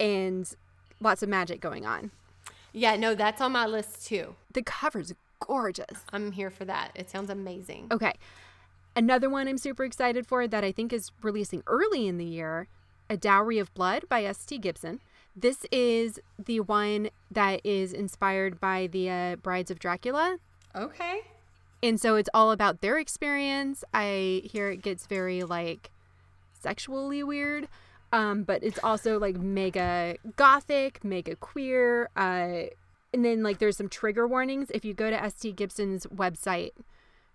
[0.00, 0.54] and
[1.00, 2.10] lots of magic going on.
[2.72, 4.34] Yeah, no, that's on my list too.
[4.52, 6.04] The cover's gorgeous.
[6.12, 6.92] I'm here for that.
[6.94, 7.88] It sounds amazing.
[7.90, 8.14] Okay.
[8.94, 12.68] Another one I'm super excited for that I think is releasing early in the year
[13.08, 14.58] A Dowry of Blood by S.T.
[14.58, 15.00] Gibson.
[15.36, 20.38] This is the one that is inspired by the uh, Brides of Dracula.
[20.74, 21.20] Okay.
[21.82, 23.84] And so it's all about their experience.
[23.94, 25.90] I hear it gets very like
[26.60, 27.68] sexually weird.
[28.12, 32.08] Um, but it's also like mega gothic, mega queer.
[32.16, 32.70] Uh,
[33.12, 34.70] and then like there's some trigger warnings.
[34.72, 36.70] If you go to ST Gibson's website,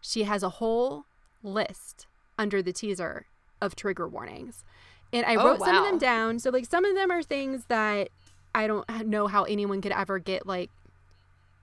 [0.01, 1.05] she has a whole
[1.43, 2.07] list
[2.39, 3.26] under the teaser
[3.61, 4.63] of trigger warnings.
[5.11, 6.39] And I Oh, wrote some of them down.
[6.39, 8.09] So like some of them are things that
[8.55, 10.71] I don't know how anyone could ever get like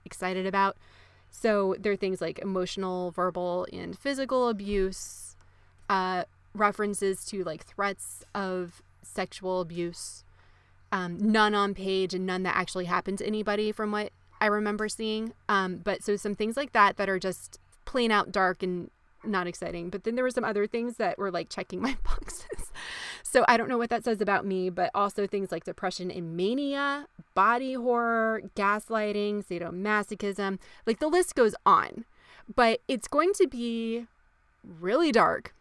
[0.05, 0.77] excited about.
[1.29, 5.35] So there are things like emotional, verbal, and physical abuse,
[5.89, 8.81] uh, references to like threats of
[9.13, 10.23] sexual abuse,
[10.91, 14.89] um, none on page and none that actually happened to anybody from what I remember
[14.89, 15.33] seeing.
[15.47, 18.89] Um, but so some things like that that are just plain out dark and
[19.23, 19.89] not exciting.
[19.89, 22.71] But then there were some other things that were like checking my boxes.
[23.23, 26.35] So I don't know what that says about me, but also things like depression and
[26.35, 32.05] mania, body horror, gaslighting, sadomasochism, like the list goes on.
[32.53, 34.07] But it's going to be
[34.63, 35.53] really dark.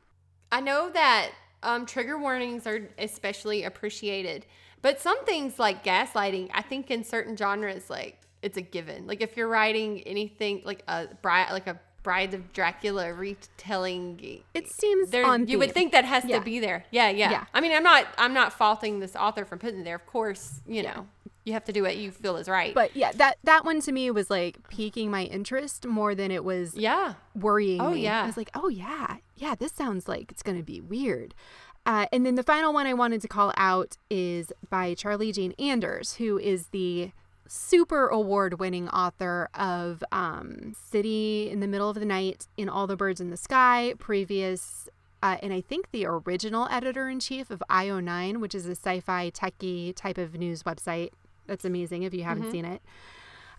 [0.50, 1.30] I know that
[1.62, 4.46] um, trigger warnings are especially appreciated,
[4.82, 9.06] but some things like gaslighting, I think in certain genres, like it's a given.
[9.06, 14.68] Like if you're writing anything like a bride, like a Bride of Dracula retelling, It
[14.70, 16.38] seems there on you would think that has Yeah.
[16.38, 16.86] to be there.
[16.90, 17.44] Yeah, yeah, Yeah.
[17.52, 19.96] I mean, I'm not, I'm not faulting this author for putting it there.
[19.96, 21.06] Of course, you know,
[21.44, 22.74] you have to do what you feel is right.
[22.74, 26.44] But yeah, that that one to me was like piquing my interest more than it
[26.44, 28.02] was yeah, worrying Oh, me.
[28.04, 28.22] yeah.
[28.22, 31.34] I was like, oh yeah, yeah, this sounds like it's gonna be weird.
[31.86, 35.52] Uh, and then the final one I wanted to call out is by Charlie Jane
[35.58, 37.10] Anders, who is the
[37.48, 42.86] super award winning author of um, City in the Middle of the Night in All
[42.86, 44.88] the Birds in the Sky, previous,
[45.22, 49.00] uh, and I think the original editor in chief of IO9, which is a sci
[49.00, 51.10] fi techie type of news website.
[51.50, 52.80] That's amazing if you haven't seen it.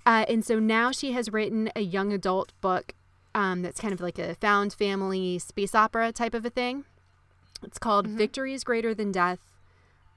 [0.05, 2.93] Uh, and so now she has written a young adult book
[3.35, 6.85] um, that's kind of like a found family space opera type of a thing.
[7.63, 9.39] It's called Victory is Greater Than Death.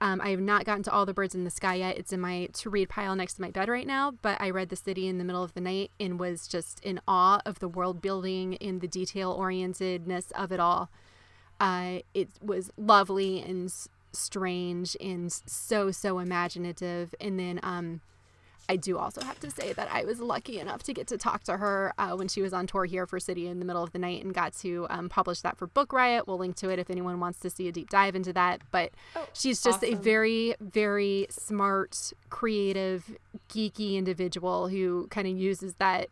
[0.00, 1.98] Um, I have not gotten to All the Birds in the Sky yet.
[1.98, 4.68] It's in my to read pile next to my bed right now, but I read
[4.68, 7.68] The City in the Middle of the Night and was just in awe of the
[7.68, 10.90] world building and the detail orientedness of it all.
[11.58, 13.72] Uh, it was lovely and
[14.14, 17.14] strange and so, so imaginative.
[17.20, 18.00] And then um,
[18.68, 21.44] I do also have to say that I was lucky enough to get to talk
[21.44, 23.92] to her uh, when she was on tour here for City in the Middle of
[23.92, 26.26] the Night and got to um, publish that for Book Riot.
[26.26, 28.62] We'll link to it if anyone wants to see a deep dive into that.
[28.70, 28.92] But
[29.34, 33.16] she's just a very, very smart, creative,
[33.50, 36.08] geeky individual who kind of uses that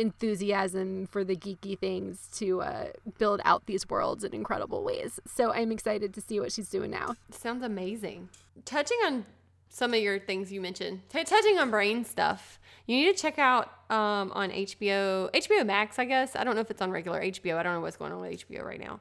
[0.00, 2.86] enthusiasm for the geeky things to uh,
[3.18, 5.20] build out these worlds in incredible ways.
[5.26, 7.14] So I'm excited to see what she's doing now.
[7.30, 8.30] sounds amazing.
[8.64, 9.26] Touching on
[9.68, 13.38] some of your things you mentioned, t- touching on brain stuff, you need to check
[13.38, 16.34] out um, on HBO, HBO Max, I guess.
[16.34, 17.56] I don't know if it's on regular HBO.
[17.56, 18.98] I don't know what's going on with HBO right now.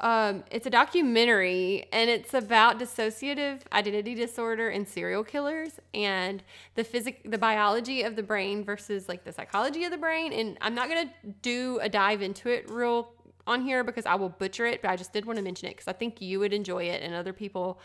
[0.00, 6.44] Um, it's a documentary and it's about dissociative identity disorder and serial killers and
[6.76, 10.56] the physic the biology of the brain versus like the psychology of the brain and
[10.60, 13.12] I'm not going to do a dive into it real
[13.44, 15.72] on here because I will butcher it but I just did want to mention it
[15.72, 17.80] because I think you would enjoy it and other people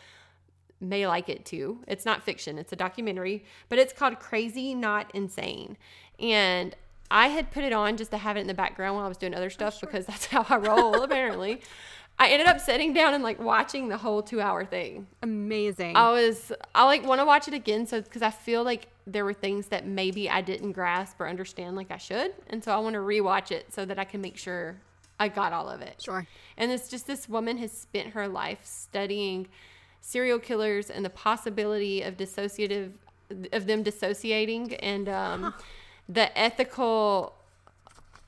[0.80, 1.80] may like it too.
[1.88, 5.78] It's not fiction, it's a documentary, but it's called Crazy Not Insane.
[6.20, 6.76] And
[7.10, 9.18] I had put it on just to have it in the background while I was
[9.18, 11.62] doing other stuff because that's how I roll, apparently.
[12.20, 15.08] I ended up sitting down and like watching the whole two hour thing.
[15.22, 15.98] Amazing.
[15.98, 17.86] I was, I like want to watch it again.
[17.86, 21.76] So, because I feel like there were things that maybe I didn't grasp or understand
[21.76, 22.34] like I should.
[22.48, 24.78] And so I want to rewatch it so that I can make sure
[25.20, 26.02] I got all of it.
[26.02, 26.26] Sure.
[26.58, 29.48] And it's just this woman has spent her life studying
[30.02, 32.92] serial killers and the possibility of dissociative
[33.52, 35.54] of them dissociating and um,
[36.08, 37.34] the ethical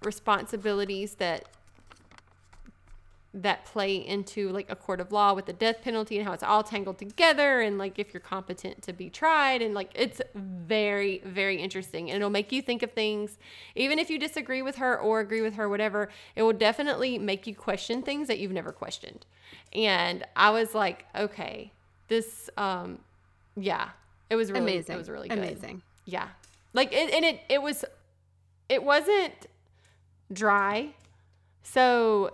[0.03, 1.45] responsibilities that
[3.41, 6.41] that play into like a court of law with the death penalty and how it's
[6.41, 11.21] all tangled together and like if you're competent to be tried and like it's very
[11.25, 13.37] very interesting and it'll make you think of things.
[13.75, 17.45] Even if you disagree with her or agree with her whatever it will definitely make
[17.45, 19.25] you question things that you've never questioned.
[19.73, 21.71] And i was like okay
[22.07, 22.99] this um
[23.55, 23.89] yeah
[24.29, 24.95] it was really Amazing.
[24.95, 25.37] it was really good.
[25.37, 25.81] Amazing.
[26.05, 26.29] yeah.
[26.73, 27.85] Like it, and it it was
[28.69, 29.47] it wasn't
[30.31, 30.89] dry.
[31.63, 32.31] So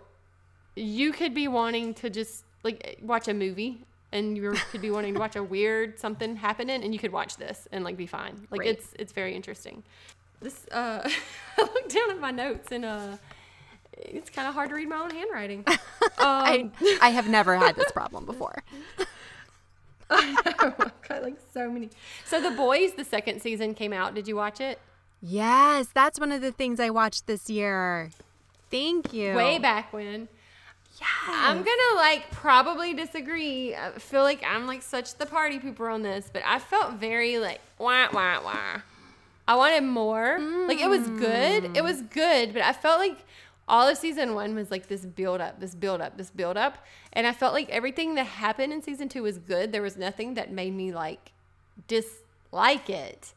[0.75, 5.13] you could be wanting to just like watch a movie and you could be wanting
[5.13, 8.47] to watch a weird something happening and you could watch this and like be fine
[8.51, 8.77] like Great.
[8.77, 9.83] it's it's very interesting
[10.41, 11.07] this uh
[11.57, 13.17] i looked down at my notes and uh
[13.93, 15.77] it's kind of hard to read my own handwriting um,
[16.19, 18.63] I, I have never had this problem before.
[20.09, 21.89] I got like so many
[22.25, 24.79] so the boys the second season came out did you watch it
[25.21, 28.09] Yes, that's one of the things I watched this year.
[28.71, 29.35] Thank you.
[29.35, 30.27] way back when.
[31.27, 33.75] I'm gonna like probably disagree.
[33.75, 37.37] I feel like I'm like such the party pooper on this, but I felt very
[37.37, 38.81] like wah wah wah.
[39.47, 40.39] I wanted more.
[40.67, 41.75] Like it was good.
[41.75, 42.11] It was mm.
[42.11, 43.17] good, but I felt like
[43.67, 46.77] all of season one was like this build up, this build up, this build up,
[47.13, 49.71] and I felt like everything that happened in season two was good.
[49.71, 51.31] There was nothing that made me like
[51.87, 53.33] dislike it,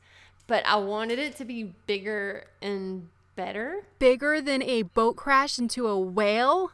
[0.46, 3.84] but I wanted it to be bigger and better.
[3.98, 6.72] Bigger than a boat crash into a whale.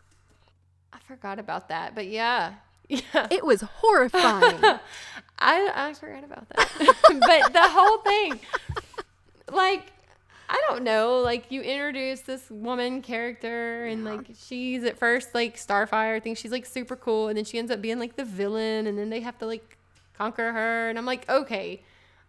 [0.92, 2.54] I forgot about that, but yeah,
[2.88, 3.28] yeah.
[3.30, 4.62] It was horrifying.
[5.38, 6.70] I I forgot about that.
[7.26, 8.40] but the whole thing,
[9.52, 9.92] like,
[10.48, 11.20] I don't know.
[11.20, 16.52] Like you introduce this woman character, and like she's at first like Starfire thinks she's
[16.52, 19.20] like super cool, and then she ends up being like the villain, and then they
[19.20, 19.78] have to like
[20.18, 21.82] conquer her, and I'm like, okay,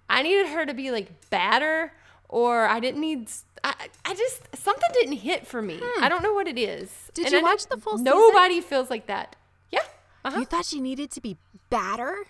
[0.09, 1.91] I needed her to be like badder,
[2.29, 3.29] or I didn't need.
[3.63, 5.79] I, I just something didn't hit for me.
[5.99, 6.89] I don't know what it is.
[6.89, 7.11] Hmm.
[7.13, 8.05] Did And you I watch the full season?
[8.05, 9.35] Nobody feels like that.
[9.71, 9.79] Yeah.
[10.25, 10.39] Uh-huh.
[10.39, 11.37] You thought she needed to be
[11.69, 12.25] badder?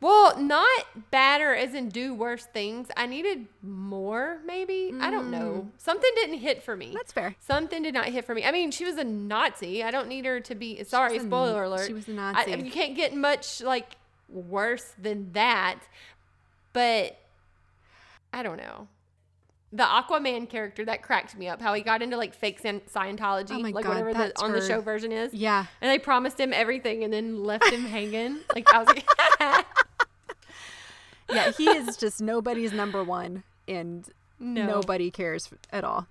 [0.00, 2.88] Well, not badder as in do worse things.
[2.96, 4.92] I needed more, maybe.
[5.00, 5.70] I don't know.
[5.78, 6.88] Something didn't hit for me.
[6.90, 6.94] Mm.
[6.94, 7.34] That's fair.
[7.40, 8.44] Something did not hit for me.
[8.44, 9.82] I mean, she was a Nazi.
[9.82, 10.84] I don't need her to be.
[10.84, 11.86] Sorry, was a- spoiler alert.
[11.86, 12.52] she was a Nazi.
[12.52, 13.96] I mean, you can't get much like
[14.28, 15.78] worse than that.
[16.74, 17.18] But
[18.34, 18.88] I don't know.
[19.76, 21.60] The Aquaman character that cracked me up.
[21.60, 24.66] How he got into like fake Sci- Scientology, Oh like God, whatever the on the
[24.66, 25.34] show version is.
[25.34, 25.66] Yeah.
[25.82, 28.38] And they promised him everything and then left him hanging.
[28.54, 29.06] Like I was like,
[31.30, 34.08] Yeah, he is just nobody's number one, and
[34.38, 34.64] No.
[34.66, 36.06] nobody cares at all.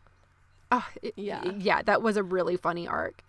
[0.71, 1.43] Oh, it- Yeah.
[1.57, 3.23] yeah, that was a really funny arc.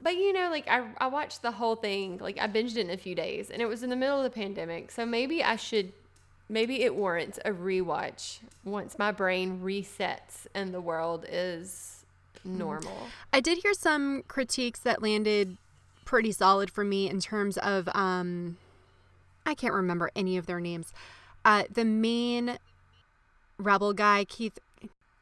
[0.00, 2.90] But you know, like I, I watched the whole thing, like I binged it in
[2.90, 4.90] a few days, and it was in the middle of the pandemic.
[4.90, 5.92] So maybe I should,
[6.50, 12.04] maybe it warrants a rewatch once my brain resets and the world is
[12.44, 13.08] normal.
[13.32, 15.56] I did hear some critiques that landed
[16.04, 18.56] pretty solid for me in terms of um
[19.46, 20.92] I can't remember any of their names.
[21.44, 22.58] Uh the main
[23.58, 24.58] rebel guy, Keith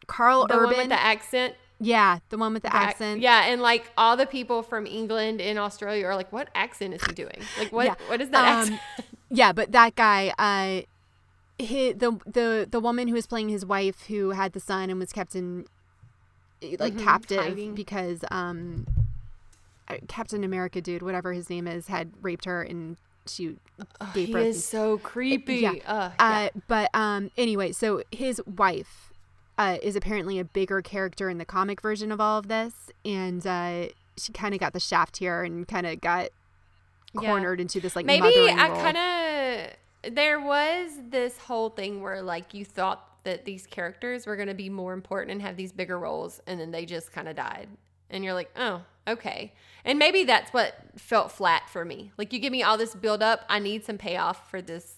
[0.06, 0.66] Karl The Urban.
[0.68, 1.54] one with the accent.
[1.80, 3.20] yeah, the one with the the ac- accent.
[3.20, 7.02] Yeah, and like all the people from England and Australia are like, what accent is
[7.04, 7.40] he doing?
[7.58, 7.94] Like, what Yeah.
[8.06, 8.80] what is that Um?
[9.30, 10.86] Yeah, but that guy, uh,
[11.58, 14.98] he, the the the woman who was playing his wife, who had the son and
[14.98, 15.66] was kept in
[16.78, 17.74] like Mhm, captive hiding.
[17.74, 18.86] because um,
[19.88, 22.96] uh, Captain America dude, whatever his name is, had raped her and
[23.26, 23.56] she
[24.14, 24.46] gave he birth.
[24.46, 25.56] is so creepy.
[25.56, 25.74] yeah.
[25.86, 29.12] Uh, Uh, but um, anyway, so his wife
[29.58, 33.46] uh, is apparently a bigger character in the comic version of all of this, and
[33.46, 33.86] uh,
[34.16, 36.30] she kind of got the shaft here and kind of got
[37.14, 37.28] Yeah.
[37.30, 39.76] cornered into this like maybe I kind of
[40.10, 44.54] there was this whole thing where like you thought that these characters were going to
[44.54, 47.68] be more important and have these bigger roles and then they just kind of died.
[48.10, 49.52] And you're like oh okay.
[49.84, 52.12] And maybe that's what felt flat for me.
[52.16, 54.94] Like you give me all this build up i need some payoff for this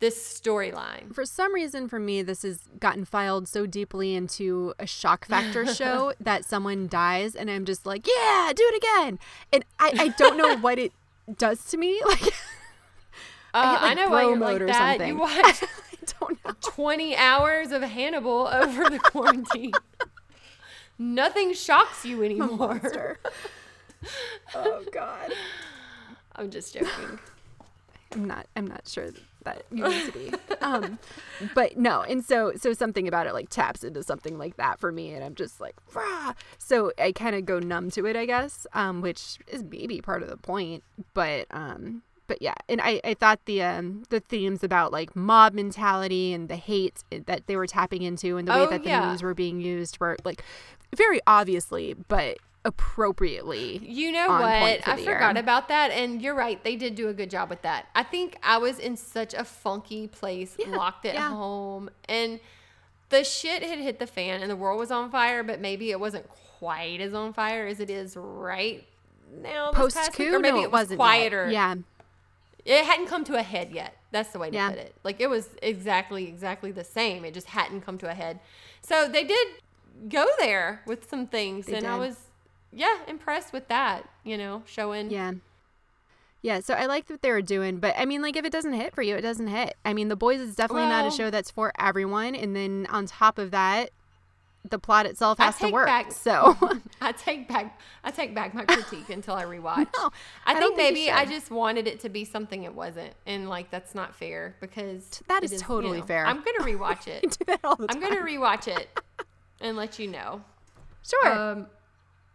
[0.00, 1.12] this storyline.
[1.12, 5.66] For some reason for me this has gotten filed so deeply into a shock factor
[5.74, 9.18] show that someone dies and i'm just like yeah do it again.
[9.52, 10.92] And i, I don't know what it
[11.36, 12.00] does to me.
[12.08, 12.32] Like
[13.54, 14.98] uh, hit, I, know why you're like that.
[14.98, 15.08] Something.
[15.08, 15.64] you watched
[16.20, 16.52] don't know.
[16.60, 19.72] 20 hours of hannibal over the quarantine.
[20.98, 23.18] Nothing shocks you anymore.
[24.54, 25.32] oh god.
[26.36, 27.18] I'm just joking.
[28.12, 29.10] I'm not i'm not sure
[29.42, 30.32] that you need to be.
[30.62, 30.98] Um
[31.54, 34.90] but no and so so something about it like taps into something like that for
[34.90, 36.32] me and i'm just like Rah!
[36.56, 40.22] so i kind of go numb to it i guess um which is maybe part
[40.22, 40.82] of the point
[41.12, 45.52] but um but yeah and i i thought the um the themes about like mob
[45.54, 48.90] mentality and the hate that they were tapping into and the way Oh, that the
[48.90, 49.00] yeah.
[49.00, 50.44] memes were being used were like
[50.94, 54.82] very obviously but appropriately You know what?
[54.84, 55.40] for I forgot year.
[55.42, 55.90] about that.
[55.90, 56.62] And you're right.
[56.62, 57.86] They did do a good job with that.
[57.94, 61.30] I think I was in such a funky place, locked at yeah.
[61.30, 61.88] home.
[62.08, 62.40] And
[63.10, 66.00] the shit had hit the fan and the world was on fire, but maybe it
[66.00, 68.84] wasn't quite as on fire as it is right
[69.42, 69.70] now.
[69.72, 70.96] post coup or maybe no, it was wasn't yet.
[70.98, 71.48] quieter.
[71.50, 71.74] yeah
[72.68, 73.96] It hadn't come to a head yet.
[74.10, 74.68] That's the way to Yeah.
[74.70, 74.94] put it.
[75.02, 77.24] Like it was exactly, exactly the same.
[77.24, 78.40] It just hadn't come to a head.
[78.82, 79.48] So they did
[80.08, 82.16] go there with some things, They and I was,
[82.72, 84.08] yeah, impressed with that.
[84.22, 85.10] You know, showing.
[85.10, 85.32] Yeah.
[86.42, 88.74] Yeah, so I liked what they were doing, but I mean, like, if it doesn't
[88.74, 89.76] hit for you, it doesn't hit.
[89.84, 93.06] I mean, The Boys is definitely not a show that's for everyone, and then on
[93.06, 93.90] top of that,
[94.70, 95.86] the plot itself has to work.
[95.86, 96.56] back- So,
[97.00, 99.86] I take back I take back my critique until I rewatch.
[99.96, 100.10] No,
[100.46, 103.48] I, I think think maybe I just wanted it to be something it wasn't, and
[103.48, 106.26] like that's not fair because That is you totally know, fair.
[106.26, 107.22] I'm gonna rewatch it.
[107.38, 108.88] do that all the I'm gonna rewatch it
[109.60, 110.42] and let you know.
[111.08, 111.32] sure.
[111.32, 111.66] Um,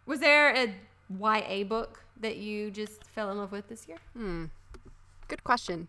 [0.05, 0.73] was there a
[1.19, 3.97] YA book that you just fell in love with this year?
[4.15, 4.45] Hmm.
[5.27, 5.87] Good question.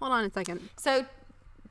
[0.00, 0.68] Hold on a second.
[0.76, 1.06] So,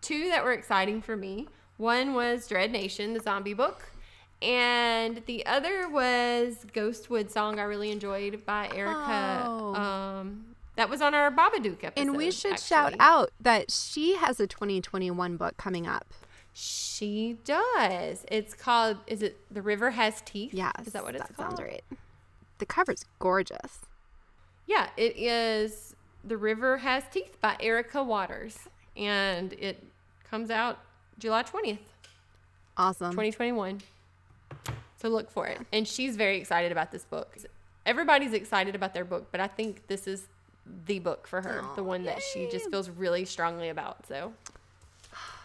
[0.01, 1.47] two that were exciting for me.
[1.77, 3.91] One was Dread Nation, the zombie book,
[4.41, 7.59] and the other was Ghostwood Song.
[7.59, 9.43] I really enjoyed by Erica.
[9.45, 9.75] Oh.
[9.75, 12.01] Um, that was on our Babadook episode.
[12.01, 16.13] And we should shout out that she has a 2021 book coming up.
[16.53, 18.25] She does.
[18.29, 18.97] It's called.
[19.07, 20.53] Is it The River Has Teeth?
[20.53, 20.73] Yes.
[20.85, 21.57] Is that what it's that called?
[21.57, 21.83] sounds right.
[22.57, 23.81] The cover's gorgeous.
[24.65, 28.57] Yeah, it is The River Has Teeth by Erica Waters.
[28.95, 29.83] And it
[30.29, 30.79] comes out
[31.19, 31.79] July 20th.
[32.77, 33.11] Awesome.
[33.11, 33.81] 2021.
[34.97, 35.59] So look for it.
[35.71, 37.37] And she's very excited about this book.
[37.85, 40.27] Everybody's excited about their book, but I think this is
[40.85, 44.05] the book for her, the one that she just feels really strongly about.
[44.07, 44.33] So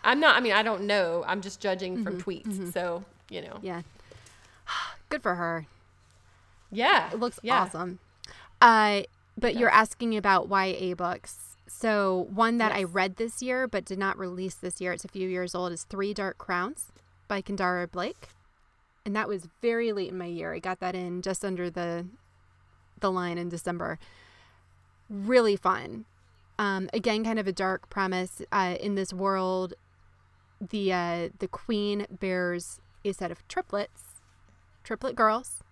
[0.04, 1.24] I'm not, I mean, I don't know.
[1.26, 2.72] I'm just judging from tweets.
[2.72, 3.58] So, you know.
[3.62, 3.82] Yeah.
[5.08, 5.66] Good for her.
[6.70, 7.10] Yeah.
[7.12, 7.62] It looks yeah.
[7.62, 7.98] awesome.
[8.60, 9.02] Uh,
[9.38, 11.51] but you're asking about YA books.
[11.74, 15.08] So one that I read this year but did not release this year, it's a
[15.08, 16.92] few years old, is Three Dark Crowns
[17.28, 18.28] by Kendare Blake.
[19.04, 20.54] And that was very late in my year.
[20.54, 22.06] I got that in just under the
[23.00, 23.98] the line in December.
[25.10, 26.04] Really fun.
[26.56, 28.42] Um, again, kind of a dark premise.
[28.52, 29.74] Uh, in this world,
[30.60, 34.20] the uh, the queen bears a set of triplets,
[34.84, 35.64] triplet girls,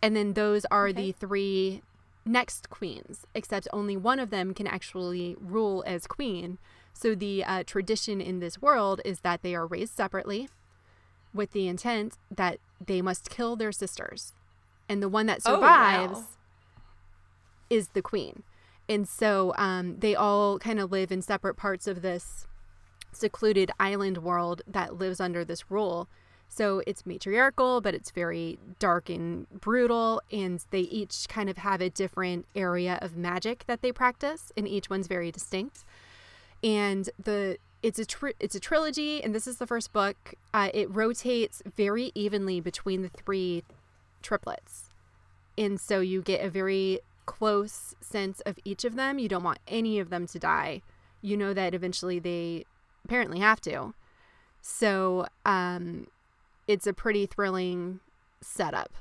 [0.00, 1.02] and then those are Okay.
[1.02, 1.82] the three
[2.24, 3.26] next queens.
[3.34, 6.58] Except only one of them can actually rule as queen.
[6.92, 10.48] So the uh, tradition in this world is that they are raised separately,
[11.32, 14.34] with the intent that they must kill their sisters,
[14.88, 16.26] and the one that Oh, survives wow.
[17.70, 18.42] is the queen.
[18.88, 22.48] And so um, they all kind of live in separate parts of this
[23.12, 26.08] secluded island world that lives under this rule.
[26.50, 30.20] So it's matriarchal, but it's very dark and brutal.
[30.30, 34.68] And they each kind of have a different area of magic that they practice, and
[34.68, 35.84] each one's very distinct.
[36.62, 40.34] And the it's a tri- it's a trilogy, and this is the first book.
[40.52, 43.64] Uh, it rotates very evenly between the three
[44.20, 44.90] triplets
[45.60, 49.18] and so you get a very close sense of each of them.
[49.18, 50.80] You don't want any of them to die.
[51.20, 52.64] You know that eventually they
[53.04, 53.92] apparently have to.
[54.62, 56.06] So um,
[56.70, 57.98] it's a pretty thrilling
[58.40, 58.92] setup.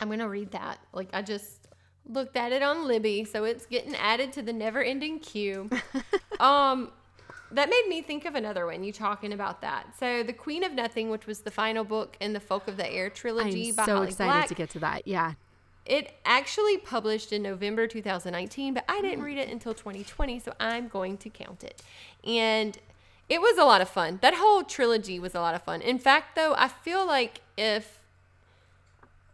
[0.00, 0.80] I'm going to read that.
[0.92, 1.68] Like, I just
[2.04, 5.70] looked at it on Libby, so it's getting added to the never ending queue.
[6.40, 6.90] um,
[7.52, 8.82] that made me think of another one.
[8.82, 9.94] You talking about that?
[10.00, 12.92] So, The Queen of Nothing, which was the final book in the Folk of the
[12.92, 14.48] Air trilogy by I'm by so Holly excited Black.
[14.48, 15.06] to get to that.
[15.06, 15.34] Yeah.
[15.86, 20.88] It actually published in November 2019, but I didn't read it until 2020, so I'm
[20.88, 21.82] going to count it.
[22.24, 22.76] And
[23.32, 24.18] it was a lot of fun.
[24.20, 25.80] That whole trilogy was a lot of fun.
[25.80, 27.98] In fact, though, I feel like if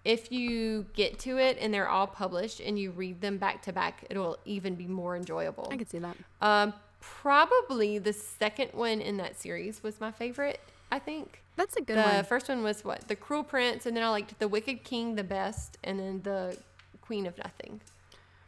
[0.05, 3.73] if you get to it and they're all published and you read them back to
[3.73, 5.69] back, it'll even be more enjoyable.
[5.73, 6.17] I could see that.
[6.41, 10.61] Um, probably the second one in that series was my favorite.
[10.93, 12.17] I think That's a good one.
[12.19, 15.17] the first one was what the Cruel Prince, and then I liked the Wicked King
[15.17, 16.57] the best, and then the
[17.03, 17.81] Queen of Nothing.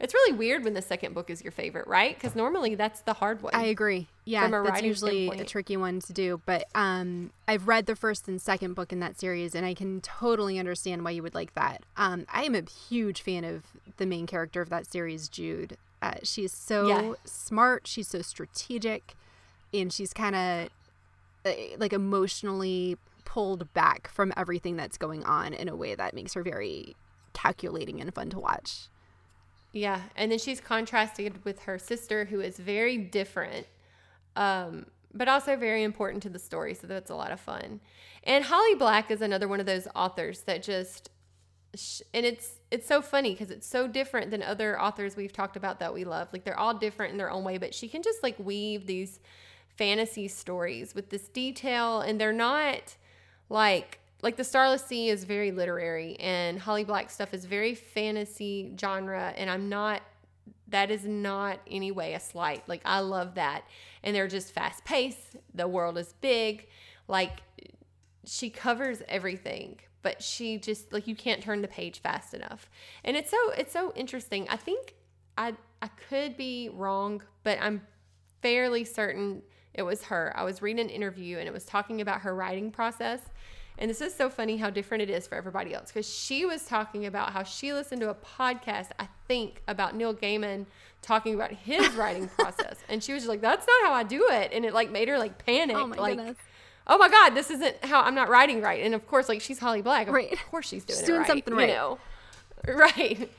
[0.01, 2.14] It's really weird when the second book is your favorite, right?
[2.14, 3.55] Because normally that's the hard one.
[3.55, 4.09] I agree.
[4.24, 6.40] Yeah, that's usually a tricky one to do.
[6.46, 10.01] But um, I've read the first and second book in that series, and I can
[10.01, 11.82] totally understand why you would like that.
[11.98, 13.64] Um, I am a huge fan of
[13.98, 15.76] the main character of that series, Jude.
[16.01, 17.12] Uh, she's so Yeah.
[17.24, 17.86] smart.
[17.86, 19.14] She's so strategic,
[19.74, 20.68] and she's kind of
[21.44, 22.96] uh, like emotionally
[23.26, 26.96] pulled back from everything that's going on in a way that makes her very
[27.34, 28.88] calculating and fun to watch.
[29.73, 33.66] Yeah, and then she's contrasted with her sister, who is very different,
[34.35, 36.75] um, but also very important to the story.
[36.75, 37.81] So that's a lot of fun.
[38.25, 41.11] And Holly Black is another one of those authors that just,
[42.12, 45.79] and it's it's so funny because it's so different than other authors we've talked about
[45.79, 46.29] that we love.
[46.33, 49.21] Like they're all different in their own way, but she can just like weave these
[49.77, 52.97] fantasy stories with this detail, and they're not
[53.49, 58.75] like like the starless sea is very literary and holly black stuff is very fantasy
[58.79, 60.03] genre and i'm not
[60.71, 62.68] that is not any way a slight.
[62.68, 63.64] Like i love that.
[64.03, 65.37] And they're just fast paced.
[65.55, 66.68] The world is big.
[67.09, 67.43] Like
[68.25, 72.71] she covers everything but she just like you can't turn the page fast enough.
[73.05, 74.49] And it's so it's so interesting.
[74.49, 74.95] I think
[75.37, 77.81] i i could be wrong but i'm
[78.43, 79.43] fairly certain
[79.73, 80.33] it was her.
[80.37, 83.21] I was reading an interview and it was talking about her writing process
[83.81, 86.64] and this is so funny how different it is for everybody else because she was
[86.64, 90.67] talking about how she listened to a podcast i think about neil gaiman
[91.03, 94.26] talking about his writing process and she was just like that's not how i do
[94.30, 96.37] it and it like made her like panic Oh my like goodness.
[96.87, 98.83] oh my god, this isn't how I'm not writing right.
[98.83, 100.09] And of course, like she's Holly Black.
[100.09, 100.37] Of Right.
[100.50, 101.68] course she's doing She's doing right, something you right.
[101.68, 101.99] know.
[102.67, 103.30] Right.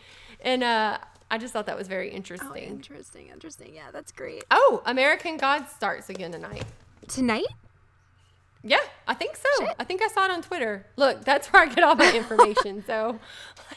[0.42, 0.98] And uh
[1.30, 2.64] I just thought that was very Oh, interesting.
[2.64, 3.74] interesting, interesting.
[3.74, 4.44] Yeah, that's great.
[4.52, 6.64] Oh, American Gods starts again tonight.
[7.08, 7.46] Tonight?
[8.64, 9.68] Yeah, I think so.
[9.80, 10.86] I think I saw it on Twitter.
[10.96, 12.84] Look, that's where I get all my information.
[12.86, 13.20] so,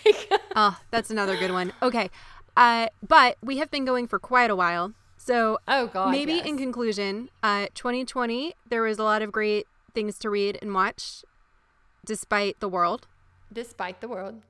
[0.05, 1.73] like, Oh, that's another good one.
[1.82, 2.11] Okay.
[2.56, 4.93] Uh, but we have been going for quite a while.
[5.16, 6.47] So oh god, maybe yes.
[6.47, 11.24] in conclusion, uh, 2020, there was a lot of great things to read and watch
[12.05, 13.06] despite the world.
[13.51, 14.43] despite the world.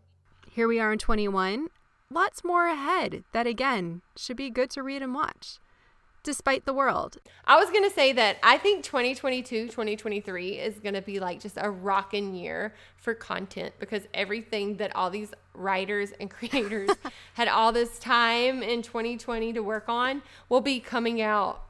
[0.51, 1.69] Here we are in 21.
[2.11, 5.59] Lots more ahead that, again, should be good to read and watch.
[6.25, 7.19] Despite the world.
[7.45, 11.39] I was going to say that I think 2022, 2023 is going to be like
[11.41, 16.91] just a rockin' year for content because everything that all these writers and creators
[17.35, 21.63] had all this time in 2020 to work on will be coming out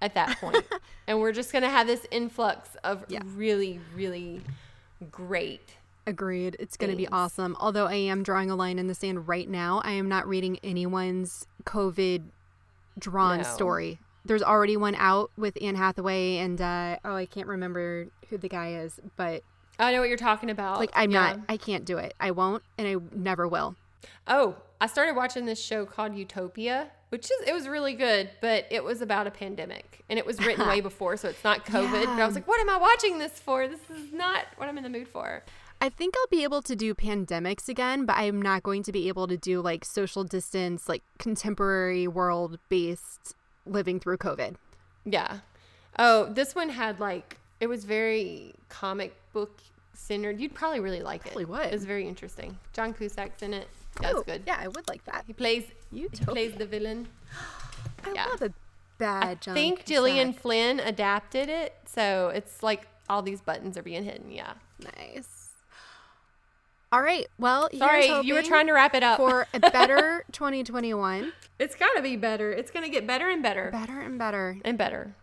[0.00, 0.64] at that point.
[1.08, 3.20] and we're just going to have this influx of Yeah.
[3.34, 4.42] really, really
[5.10, 5.76] great.
[6.06, 6.56] Agreed.
[6.60, 7.56] It's going to be awesome.
[7.58, 10.58] Although I am drawing a line in the sand right now, I am not reading
[10.62, 12.22] anyone's COVID
[12.98, 13.42] drawn No.
[13.44, 13.98] story.
[14.24, 18.48] There's already one out with Anne Hathaway and uh, oh, I can't remember who the
[18.48, 19.42] guy is, but
[19.78, 20.78] I know what you're talking about.
[20.78, 21.20] like I'm Yeah.
[21.34, 22.14] not, I can't do it.
[22.18, 23.76] I won't, and I never will.
[24.26, 28.66] Oh, I started watching this show called Utopia, which is it was really good, but
[28.70, 32.04] it was about a pandemic and it was written way before, so it's not COVID.
[32.06, 33.68] But I was like, what am I watching this for?
[33.68, 35.44] This is not what I'm in the mood for.
[35.80, 39.08] I think I'll be able to do pandemics again, but I'm not going to be
[39.08, 43.34] able to do like social distance, like contemporary world based
[43.66, 44.56] living through COVID.
[45.04, 45.40] Yeah.
[45.98, 49.60] Oh, this one had like it was very comic book
[49.94, 50.40] centered.
[50.40, 51.48] You'd probably really like Probably it.
[51.48, 51.66] would.
[51.66, 52.58] It was very interesting.
[52.72, 53.68] John Cusack's in it.
[54.00, 54.42] That's Oh, good.
[54.46, 55.24] Yeah, I would like that.
[55.26, 57.08] He plays he plays the villain.
[58.04, 58.26] I yeah.
[58.26, 58.52] love a
[58.98, 63.82] bad I John think Gillian Flynn adapted it, so it's like all these buttons are
[63.82, 64.30] being hidden.
[64.30, 64.54] Yeah.
[64.98, 65.35] Nice.
[66.92, 67.26] All right.
[67.38, 69.16] Well, Sorry, you were trying to wrap it up.
[69.18, 71.32] for a better 2021.
[71.58, 72.52] it's got to be better.
[72.52, 74.58] It's going to get better and better Better and better.
[74.64, 75.14] and better.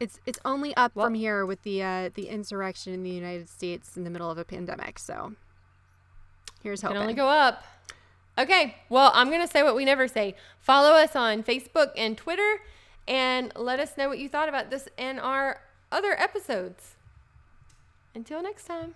[0.00, 3.48] It's it's only up Well- from here with the uh, the insurrection in the United
[3.48, 4.98] States in the middle of a pandemic.
[4.98, 5.32] So
[6.62, 7.02] here's Can hoping.
[7.02, 7.64] only go up.
[8.38, 10.36] Okay, well, I'm going to say what we never say.
[10.60, 12.60] Follow us on Facebook and Twitter
[13.08, 16.94] and let us know what you thought about this and our other episodes.
[18.14, 18.94] Until next time.